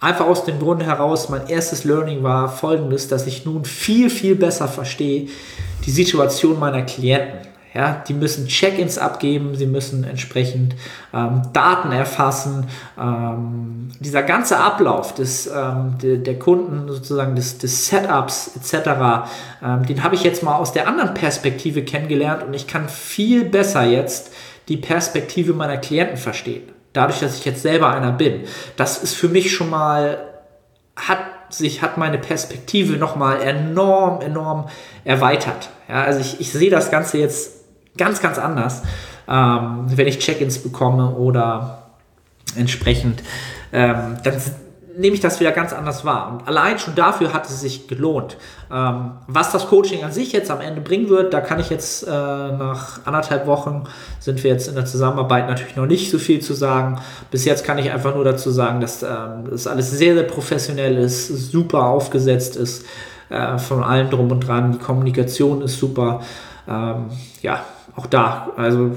Einfach 0.00 0.26
aus 0.26 0.44
dem 0.44 0.58
Grunde 0.58 0.86
heraus, 0.86 1.28
mein 1.28 1.46
erstes 1.48 1.84
Learning 1.84 2.22
war 2.22 2.48
folgendes, 2.48 3.08
dass 3.08 3.26
ich 3.26 3.44
nun 3.44 3.64
viel, 3.64 4.08
viel 4.08 4.34
besser 4.34 4.66
verstehe, 4.66 5.28
die 5.84 5.90
Situation 5.90 6.58
meiner 6.58 6.82
Klienten. 6.82 7.49
Ja, 7.72 8.02
die 8.08 8.14
müssen 8.14 8.48
Check-ins 8.48 8.98
abgeben, 8.98 9.54
sie 9.54 9.66
müssen 9.66 10.02
entsprechend 10.02 10.74
ähm, 11.14 11.42
Daten 11.52 11.92
erfassen. 11.92 12.66
Ähm, 12.98 13.90
dieser 14.00 14.24
ganze 14.24 14.58
Ablauf 14.58 15.14
des, 15.14 15.46
ähm, 15.46 15.96
de, 16.02 16.18
der 16.18 16.36
Kunden, 16.38 16.88
sozusagen 16.88 17.36
des, 17.36 17.58
des 17.58 17.86
Setups 17.86 18.56
etc., 18.56 18.90
ähm, 19.62 19.86
den 19.86 20.02
habe 20.02 20.16
ich 20.16 20.24
jetzt 20.24 20.42
mal 20.42 20.56
aus 20.56 20.72
der 20.72 20.88
anderen 20.88 21.14
Perspektive 21.14 21.84
kennengelernt 21.84 22.42
und 22.42 22.54
ich 22.54 22.66
kann 22.66 22.88
viel 22.88 23.44
besser 23.44 23.84
jetzt 23.84 24.32
die 24.68 24.76
Perspektive 24.76 25.52
meiner 25.52 25.76
Klienten 25.76 26.16
verstehen. 26.16 26.72
Dadurch, 26.92 27.20
dass 27.20 27.38
ich 27.38 27.44
jetzt 27.44 27.62
selber 27.62 27.90
einer 27.90 28.10
bin. 28.10 28.42
Das 28.76 29.00
ist 29.00 29.14
für 29.14 29.28
mich 29.28 29.54
schon 29.54 29.70
mal, 29.70 30.18
hat 30.96 31.20
sich, 31.50 31.82
hat 31.82 31.98
meine 31.98 32.18
Perspektive 32.18 32.96
nochmal 32.96 33.42
enorm, 33.42 34.20
enorm 34.22 34.68
erweitert. 35.04 35.70
Ja, 35.88 36.02
also 36.02 36.20
ich, 36.20 36.40
ich 36.40 36.52
sehe 36.52 36.70
das 36.70 36.90
Ganze 36.90 37.18
jetzt 37.18 37.59
ganz, 37.96 38.20
ganz 38.20 38.38
anders, 38.38 38.82
ähm, 39.28 39.84
wenn 39.86 40.06
ich 40.06 40.18
Check-ins 40.18 40.58
bekomme 40.58 41.10
oder 41.10 41.82
entsprechend. 42.56 43.22
Ähm, 43.72 44.16
dann 44.22 44.34
nehme 44.96 45.14
ich 45.14 45.20
das 45.20 45.40
wieder 45.40 45.52
ganz 45.52 45.72
anders 45.72 46.04
wahr. 46.04 46.30
Und 46.30 46.48
allein 46.48 46.78
schon 46.78 46.94
dafür 46.94 47.32
hat 47.32 47.48
es 47.48 47.60
sich 47.60 47.88
gelohnt. 47.88 48.36
Ähm, 48.72 49.12
was 49.26 49.52
das 49.52 49.66
Coaching 49.66 50.04
an 50.04 50.12
sich 50.12 50.32
jetzt 50.32 50.50
am 50.50 50.60
Ende 50.60 50.80
bringen 50.80 51.08
wird, 51.08 51.32
da 51.32 51.40
kann 51.40 51.60
ich 51.60 51.70
jetzt 51.70 52.06
äh, 52.06 52.10
nach 52.10 53.06
anderthalb 53.06 53.46
Wochen 53.46 53.84
sind 54.18 54.42
wir 54.42 54.50
jetzt 54.50 54.68
in 54.68 54.74
der 54.74 54.84
Zusammenarbeit 54.84 55.48
natürlich 55.48 55.76
noch 55.76 55.86
nicht 55.86 56.10
so 56.10 56.18
viel 56.18 56.40
zu 56.40 56.54
sagen. 56.54 57.00
Bis 57.30 57.44
jetzt 57.44 57.64
kann 57.64 57.78
ich 57.78 57.90
einfach 57.90 58.14
nur 58.14 58.24
dazu 58.24 58.50
sagen, 58.50 58.80
dass 58.80 59.02
ähm, 59.02 59.48
das 59.50 59.66
alles 59.66 59.90
sehr, 59.90 60.14
sehr 60.14 60.24
professionell 60.24 60.96
ist, 60.98 61.28
super 61.28 61.86
aufgesetzt 61.86 62.56
ist, 62.56 62.84
äh, 63.30 63.58
von 63.58 63.82
allem 63.82 64.10
drum 64.10 64.30
und 64.30 64.40
dran. 64.40 64.72
Die 64.72 64.78
Kommunikation 64.78 65.62
ist 65.62 65.78
super. 65.78 66.20
Ähm, 66.68 67.06
ja, 67.42 67.64
auch 67.96 68.06
da, 68.06 68.50
also 68.56 68.90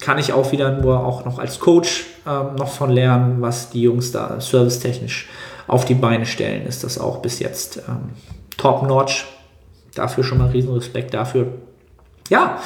kann 0.00 0.18
ich 0.18 0.32
auch 0.32 0.52
wieder 0.52 0.72
nur 0.72 1.04
auch 1.04 1.24
noch 1.24 1.38
als 1.38 1.60
Coach 1.60 2.06
ähm, 2.26 2.56
noch 2.56 2.68
von 2.68 2.90
lernen, 2.90 3.40
was 3.40 3.70
die 3.70 3.82
Jungs 3.82 4.12
da 4.12 4.40
servicetechnisch 4.40 5.28
auf 5.66 5.84
die 5.84 5.94
Beine 5.94 6.26
stellen, 6.26 6.66
ist 6.66 6.84
das 6.84 6.98
auch 6.98 7.18
bis 7.18 7.38
jetzt 7.38 7.82
ähm, 7.88 8.10
top-notch. 8.56 9.26
Dafür 9.94 10.24
schon 10.24 10.38
mal 10.38 10.48
riesen 10.48 10.72
Respekt 10.72 11.12
dafür. 11.14 11.48
Ja, 12.28 12.58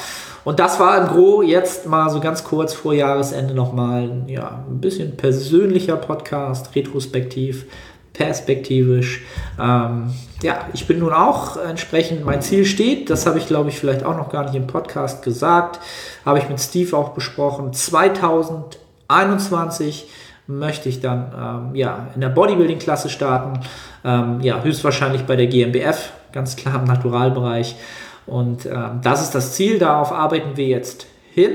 und 0.43 0.59
das 0.59 0.79
war 0.79 0.97
im 0.97 1.07
Gro 1.07 1.41
jetzt 1.41 1.87
mal 1.87 2.09
so 2.09 2.19
ganz 2.19 2.43
kurz 2.43 2.73
vor 2.73 2.93
Jahresende 2.93 3.53
nochmal 3.53 4.23
ja, 4.27 4.65
ein 4.69 4.81
bisschen 4.81 5.15
persönlicher 5.15 5.95
Podcast, 5.95 6.75
retrospektiv, 6.75 7.65
perspektivisch. 8.13 9.21
Ähm, 9.59 10.13
ja, 10.41 10.67
ich 10.73 10.87
bin 10.87 10.99
nun 10.99 11.11
auch 11.13 11.57
entsprechend, 11.57 12.23
mein 12.25 12.41
Ziel 12.41 12.63
steht, 12.65 13.09
das 13.09 13.25
habe 13.25 13.39
ich 13.39 13.47
glaube 13.47 13.69
ich 13.69 13.79
vielleicht 13.79 14.05
auch 14.05 14.15
noch 14.15 14.29
gar 14.29 14.43
nicht 14.43 14.53
im 14.55 14.67
Podcast 14.67 15.23
gesagt, 15.23 15.79
habe 16.25 16.39
ich 16.39 16.47
mit 16.47 16.59
Steve 16.59 16.95
auch 16.95 17.09
besprochen. 17.09 17.73
2021 17.73 20.07
möchte 20.47 20.89
ich 20.89 21.01
dann 21.01 21.31
ähm, 21.35 21.75
ja, 21.75 22.07
in 22.15 22.21
der 22.21 22.29
Bodybuilding-Klasse 22.29 23.09
starten. 23.09 23.59
Ähm, 24.03 24.41
ja, 24.41 24.61
höchstwahrscheinlich 24.61 25.23
bei 25.23 25.35
der 25.35 25.47
GmbF, 25.47 26.11
ganz 26.31 26.55
klar 26.55 26.75
im 26.75 26.83
Naturalbereich. 26.83 27.75
Und 28.25 28.65
ähm, 28.65 28.99
das 29.01 29.21
ist 29.21 29.35
das 29.35 29.53
Ziel, 29.53 29.79
darauf 29.79 30.11
arbeiten 30.11 30.55
wir 30.55 30.67
jetzt 30.67 31.07
hin. 31.31 31.51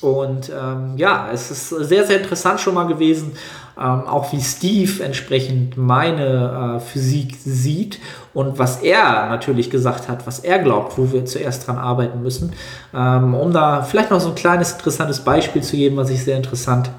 Und 0.00 0.50
ähm, 0.50 0.94
ja, 0.96 1.28
es 1.32 1.50
ist 1.50 1.68
sehr, 1.68 2.06
sehr 2.06 2.20
interessant 2.20 2.60
schon 2.60 2.74
mal 2.74 2.86
gewesen, 2.86 3.32
ähm, 3.78 4.06
auch 4.06 4.32
wie 4.32 4.40
Steve 4.40 5.02
entsprechend 5.02 5.76
meine 5.76 6.76
äh, 6.76 6.80
Physik 6.80 7.36
sieht 7.44 7.98
und 8.34 8.58
was 8.58 8.82
er 8.82 9.28
natürlich 9.28 9.70
gesagt 9.70 10.08
hat, 10.08 10.26
was 10.26 10.40
er 10.40 10.58
glaubt, 10.58 10.98
wo 10.98 11.12
wir 11.12 11.24
zuerst 11.24 11.66
dran 11.66 11.78
arbeiten 11.78 12.22
müssen. 12.22 12.52
Ähm, 12.94 13.34
um 13.34 13.52
da 13.52 13.82
vielleicht 13.82 14.10
noch 14.10 14.20
so 14.20 14.28
ein 14.28 14.34
kleines 14.34 14.72
interessantes 14.72 15.20
Beispiel 15.20 15.62
zu 15.62 15.76
geben, 15.76 15.96
was 15.96 16.10
ich 16.10 16.24
sehr 16.24 16.36
interessant 16.36 16.90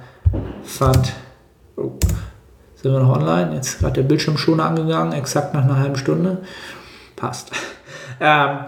fand. 0.64 1.14
Oh. 1.78 1.92
Sind 2.76 2.94
wir 2.94 3.00
noch 3.00 3.16
online? 3.16 3.54
Jetzt 3.54 3.80
gerade 3.80 3.94
der 3.94 4.04
Bildschirm 4.04 4.38
schon 4.38 4.60
angegangen, 4.60 5.14
exakt 5.14 5.54
nach 5.54 5.64
einer 5.64 5.78
halben 5.78 5.96
Stunde. 5.96 6.40
Passt. 7.16 7.52
Ähm, 8.24 8.60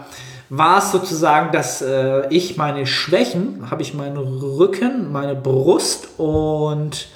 war 0.48 0.78
es 0.78 0.90
sozusagen, 0.90 1.52
dass 1.52 1.80
äh, 1.80 2.26
ich 2.28 2.56
meine 2.56 2.86
Schwächen, 2.86 3.70
habe 3.70 3.82
ich 3.82 3.94
meinen 3.94 4.16
Rücken, 4.16 5.12
meine 5.12 5.36
Brust 5.36 6.08
und 6.18 7.06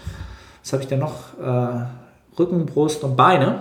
was 0.68 0.74
habe 0.74 0.82
ich 0.82 0.88
denn 0.90 0.98
noch? 0.98 1.14
Äh, 1.42 1.86
Rücken, 2.38 2.66
Brust 2.66 3.02
und 3.02 3.16
Beine. 3.16 3.60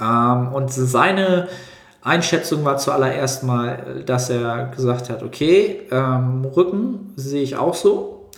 Ähm, 0.00 0.48
und 0.52 0.72
seine 0.72 1.46
Einschätzung 2.02 2.64
war 2.64 2.76
zuallererst 2.76 3.44
mal, 3.44 4.02
dass 4.04 4.28
er 4.28 4.72
gesagt 4.74 5.10
hat, 5.10 5.22
okay, 5.22 5.82
ähm, 5.92 6.44
Rücken 6.44 7.12
sehe 7.14 7.44
ich 7.44 7.56
auch 7.56 7.74
so. 7.74 8.30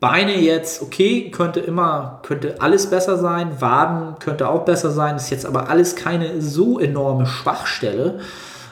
Beine 0.00 0.38
jetzt, 0.38 0.82
okay, 0.82 1.30
könnte 1.30 1.60
immer, 1.60 2.20
könnte 2.24 2.56
alles 2.60 2.90
besser 2.90 3.16
sein. 3.16 3.58
Waden 3.58 4.18
könnte 4.18 4.46
auch 4.46 4.66
besser 4.66 4.90
sein. 4.90 5.16
Ist 5.16 5.30
jetzt 5.30 5.46
aber 5.46 5.70
alles 5.70 5.96
keine 5.96 6.42
so 6.42 6.78
enorme 6.78 7.24
Schwachstelle, 7.24 8.20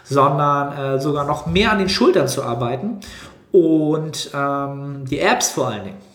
sondern 0.05 0.77
äh, 0.77 1.01
sogar 1.01 1.25
noch 1.25 1.47
mehr 1.47 1.73
an 1.73 1.79
den 1.79 1.89
Schultern 1.89 2.29
zu 2.29 2.43
arbeiten. 2.43 3.01
Und 3.51 4.31
ähm, 4.35 5.07
die 5.07 5.21
Apps 5.21 5.53
vor 5.53 5.69
allen 5.69 5.85
Dingen 5.85 6.06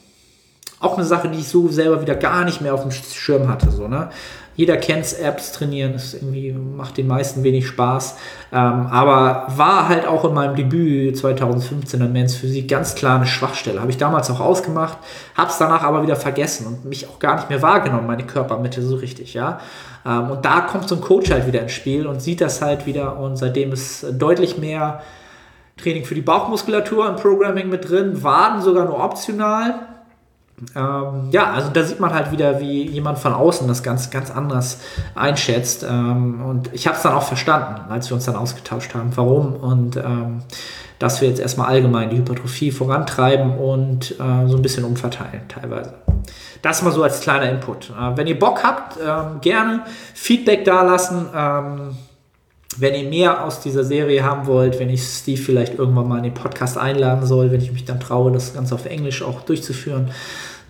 auch 0.82 0.98
eine 0.98 1.06
Sache, 1.06 1.30
die 1.30 1.40
ich 1.40 1.48
so 1.48 1.70
selber 1.70 2.02
wieder 2.02 2.16
gar 2.16 2.44
nicht 2.44 2.60
mehr 2.60 2.74
auf 2.74 2.82
dem 2.82 2.92
Schirm 2.92 3.48
hatte. 3.48 3.72
So, 3.72 3.88
ne? 3.88 4.10
Jeder 4.56 4.78
kennt 4.78 5.18
Apps 5.20 5.54
trainieren, 5.54 5.94
das 5.94 6.14
irgendwie 6.14 6.52
macht 6.52 6.98
den 6.98 7.08
meisten 7.08 7.44
wenig 7.44 7.68
Spaß. 7.68 8.18
Ähm, 8.52 8.88
aber 8.88 9.46
war 9.56 9.88
halt 9.88 10.06
auch 10.06 10.26
in 10.26 10.34
meinem 10.34 10.56
Debüt 10.56 11.18
2015 11.18 12.02
in 12.02 12.12
Men's 12.12 12.36
Physik 12.36 12.68
ganz 12.68 12.96
klar 12.96 13.16
eine 13.16 13.28
Schwachstelle. 13.28 13.80
Habe 13.80 13.92
ich 13.92 13.98
damals 13.98 14.30
auch 14.30 14.40
ausgemacht, 14.40 14.98
habe 15.36 15.50
es 15.50 15.58
danach 15.58 15.84
aber 15.84 16.04
wieder 16.04 16.16
vergessen 16.16 16.68
und 16.68 16.86
mich 16.86 17.08
auch 17.08 17.20
gar 17.20 17.36
nicht 17.36 17.50
mehr 17.50 17.62
wahrgenommen, 17.62 18.08
meine 18.08 18.26
Körpermitte 18.26 18.82
so 18.82 18.96
richtig, 18.96 19.34
ja. 19.34 19.60
Ähm, 20.06 20.32
und 20.32 20.44
da 20.44 20.62
kommt 20.62 20.90
so 20.90 20.96
ein 20.96 21.02
Coach 21.02 21.32
halt 21.32 21.48
wieder 21.48 21.62
ins 21.62 21.72
Spiel 21.72 22.06
und 22.06 22.22
sieht 22.22 22.42
das 22.42 22.62
halt 22.62 22.86
wieder 22.86 23.18
und 23.18 23.38
seitdem 23.38 23.72
ist 23.72 24.06
deutlich 24.14 24.58
mehr 24.58 25.02
Training 25.78 26.06
für 26.06 26.16
die 26.16 26.22
Bauchmuskulatur 26.22 27.08
im 27.08 27.16
Programming 27.16 27.70
mit 27.70 27.90
drin, 27.90 28.24
Waden 28.24 28.62
sogar 28.62 28.86
nur 28.86 29.02
optional 29.04 29.91
ähm, 30.76 31.30
ja, 31.32 31.52
also 31.52 31.70
da 31.70 31.84
sieht 31.84 32.00
man 32.00 32.14
halt 32.14 32.32
wieder, 32.32 32.60
wie 32.60 32.88
jemand 32.88 33.18
von 33.18 33.34
außen 33.34 33.68
das 33.68 33.84
ganz, 33.84 34.10
ganz 34.10 34.30
anders 34.32 34.80
einschätzt. 35.16 35.86
Ähm, 35.88 36.42
und 36.46 36.74
ich 36.74 36.88
habe 36.88 36.98
es 36.98 37.04
dann 37.04 37.14
auch 37.14 37.24
verstanden, 37.24 37.90
als 37.90 38.10
wir 38.10 38.16
uns 38.16 38.26
dann 38.26 38.36
ausgetauscht 38.36 38.94
haben, 38.94 39.12
warum 39.16 39.56
und 39.56 39.98
ähm, 39.98 40.44
dass 41.00 41.20
wir 41.20 41.28
jetzt 41.28 41.40
erstmal 41.40 41.68
allgemein 41.68 42.12
die 42.12 42.18
Hypertrophie 42.18 42.72
vorantreiben 42.72 43.58
und 43.58 44.12
äh, 44.12 44.48
so 44.48 44.56
ein 44.56 44.62
bisschen 44.62 44.84
umverteilen 44.84 45.48
teilweise. 45.48 45.96
Das 46.62 46.84
mal 46.84 46.92
so 46.92 47.02
als 47.02 47.22
kleiner 47.22 47.50
Input. 47.50 47.90
Äh, 47.90 48.18
wenn 48.18 48.28
ihr 48.28 48.38
Bock 48.38 48.64
habt, 48.64 48.98
äh, 48.98 49.40
gerne 49.42 49.84
Feedback 50.14 50.64
dalassen. 50.64 51.28
Ähm, 51.36 51.96
wenn 52.78 52.96
ihr 52.96 53.10
mehr 53.10 53.44
aus 53.44 53.60
dieser 53.60 53.84
Serie 53.84 54.24
haben 54.24 54.48
wollt, 54.48 54.80
wenn 54.80 54.90
ich 54.90 55.04
Steve 55.04 55.42
vielleicht 55.42 55.78
irgendwann 55.78 56.08
mal 56.08 56.18
in 56.18 56.24
den 56.24 56.34
Podcast 56.34 56.78
einladen 56.78 57.26
soll, 57.26 57.52
wenn 57.52 57.60
ich 57.60 57.72
mich 57.72 57.84
dann 57.84 58.00
traue, 58.00 58.32
das 58.32 58.54
Ganze 58.54 58.76
auf 58.76 58.86
Englisch 58.86 59.24
auch 59.24 59.42
durchzuführen, 59.42 60.12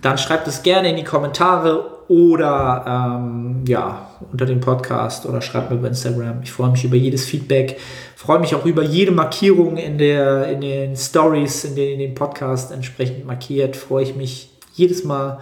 dann 0.02 0.18
schreibt 0.18 0.48
es 0.48 0.64
gerne 0.64 0.90
in 0.90 0.96
die 0.96 1.04
Kommentare 1.04 2.02
oder 2.08 3.20
ähm, 3.20 3.64
ja, 3.68 4.10
unter 4.32 4.46
dem 4.46 4.60
Podcast 4.60 5.26
oder 5.26 5.42
schreibt 5.42 5.72
mir 5.72 5.78
über 5.78 5.88
Instagram. 5.88 6.42
Ich 6.44 6.52
freue 6.52 6.72
mich 6.72 6.84
über 6.84 6.96
jedes 6.96 7.26
Feedback, 7.26 7.80
freue 8.16 8.40
mich 8.40 8.54
auch 8.54 8.66
über 8.66 8.84
jede 8.84 9.12
Markierung 9.12 9.78
in, 9.78 9.98
der, 9.98 10.48
in 10.48 10.62
den 10.62 10.96
Stories, 10.98 11.64
in 11.64 11.76
denen 11.76 12.00
den 12.00 12.16
Podcast 12.16 12.72
entsprechend 12.72 13.26
markiert. 13.26 13.76
Freue 13.76 14.04
ich 14.04 14.16
mich 14.16 14.50
jedes 14.74 15.04
Mal. 15.04 15.40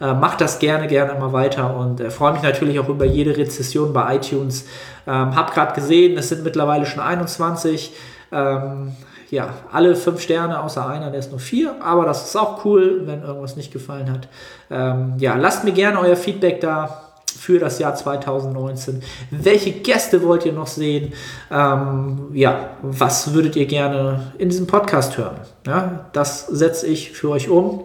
Äh, 0.00 0.12
macht 0.14 0.40
das 0.40 0.58
gerne, 0.58 0.86
gerne 0.86 1.12
immer 1.12 1.32
weiter 1.32 1.76
und 1.76 2.00
äh, 2.00 2.10
freue 2.10 2.32
mich 2.32 2.42
natürlich 2.42 2.78
auch 2.78 2.88
über 2.88 3.04
jede 3.04 3.36
Rezession 3.36 3.92
bei 3.92 4.16
iTunes. 4.16 4.66
Ähm, 5.06 5.34
hab 5.34 5.54
gerade 5.54 5.74
gesehen, 5.74 6.18
es 6.18 6.28
sind 6.28 6.44
mittlerweile 6.44 6.86
schon 6.86 7.02
21. 7.02 7.92
Ähm, 8.32 8.92
ja, 9.34 9.52
alle 9.72 9.96
fünf 9.96 10.20
Sterne 10.20 10.62
außer 10.62 10.86
einer, 10.86 11.10
der 11.10 11.20
ist 11.20 11.30
nur 11.30 11.40
vier, 11.40 11.74
aber 11.82 12.06
das 12.06 12.28
ist 12.28 12.36
auch 12.36 12.64
cool, 12.64 13.02
wenn 13.06 13.22
irgendwas 13.22 13.56
nicht 13.56 13.72
gefallen 13.72 14.10
hat. 14.10 14.28
Ähm, 14.70 15.14
ja, 15.18 15.34
lasst 15.36 15.64
mir 15.64 15.72
gerne 15.72 15.98
euer 15.98 16.16
Feedback 16.16 16.60
da 16.60 17.10
für 17.36 17.58
das 17.58 17.80
Jahr 17.80 17.94
2019. 17.94 19.02
Welche 19.30 19.72
Gäste 19.72 20.22
wollt 20.22 20.46
ihr 20.46 20.52
noch 20.52 20.68
sehen? 20.68 21.12
Ähm, 21.50 22.28
ja, 22.32 22.70
was 22.82 23.34
würdet 23.34 23.56
ihr 23.56 23.66
gerne 23.66 24.32
in 24.38 24.48
diesem 24.48 24.66
Podcast 24.66 25.18
hören? 25.18 25.40
Ja, 25.66 26.06
das 26.12 26.46
setze 26.46 26.86
ich 26.86 27.10
für 27.10 27.30
euch 27.30 27.48
um 27.48 27.84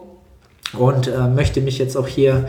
und 0.78 1.08
äh, 1.08 1.28
möchte 1.28 1.62
mich 1.62 1.80
jetzt 1.80 1.98
auch 1.98 2.08
hier 2.08 2.48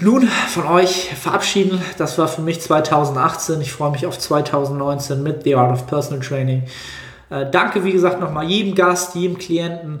nun 0.00 0.28
von 0.48 0.66
euch 0.66 1.14
verabschieden. 1.14 1.80
Das 1.96 2.18
war 2.18 2.28
für 2.28 2.42
mich 2.42 2.60
2018. 2.60 3.60
Ich 3.60 3.72
freue 3.72 3.90
mich 3.90 4.06
auf 4.06 4.18
2019 4.18 5.22
mit 5.22 5.44
The 5.44 5.54
Art 5.54 5.72
of 5.72 5.86
Personal 5.86 6.20
Training. 6.20 6.64
Äh, 7.34 7.50
danke, 7.50 7.84
wie 7.84 7.92
gesagt, 7.92 8.20
nochmal 8.20 8.44
jedem 8.44 8.74
Gast, 8.74 9.14
jedem 9.14 9.38
Klienten, 9.38 10.00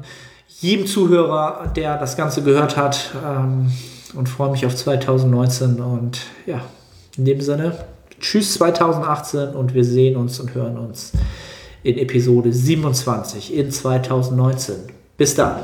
jedem 0.60 0.86
Zuhörer, 0.86 1.72
der 1.74 1.98
das 1.98 2.16
Ganze 2.16 2.42
gehört 2.42 2.76
hat 2.76 3.12
ähm, 3.26 3.72
und 4.14 4.28
freue 4.28 4.50
mich 4.50 4.64
auf 4.66 4.76
2019 4.76 5.80
und 5.80 6.20
ja, 6.46 6.60
in 7.16 7.24
dem 7.24 7.40
Sinne, 7.40 7.76
tschüss 8.20 8.54
2018 8.54 9.48
und 9.50 9.74
wir 9.74 9.84
sehen 9.84 10.16
uns 10.16 10.38
und 10.38 10.54
hören 10.54 10.78
uns 10.78 11.12
in 11.82 11.98
Episode 11.98 12.52
27 12.52 13.54
in 13.54 13.70
2019. 13.70 14.76
Bis 15.16 15.34
dann. 15.34 15.56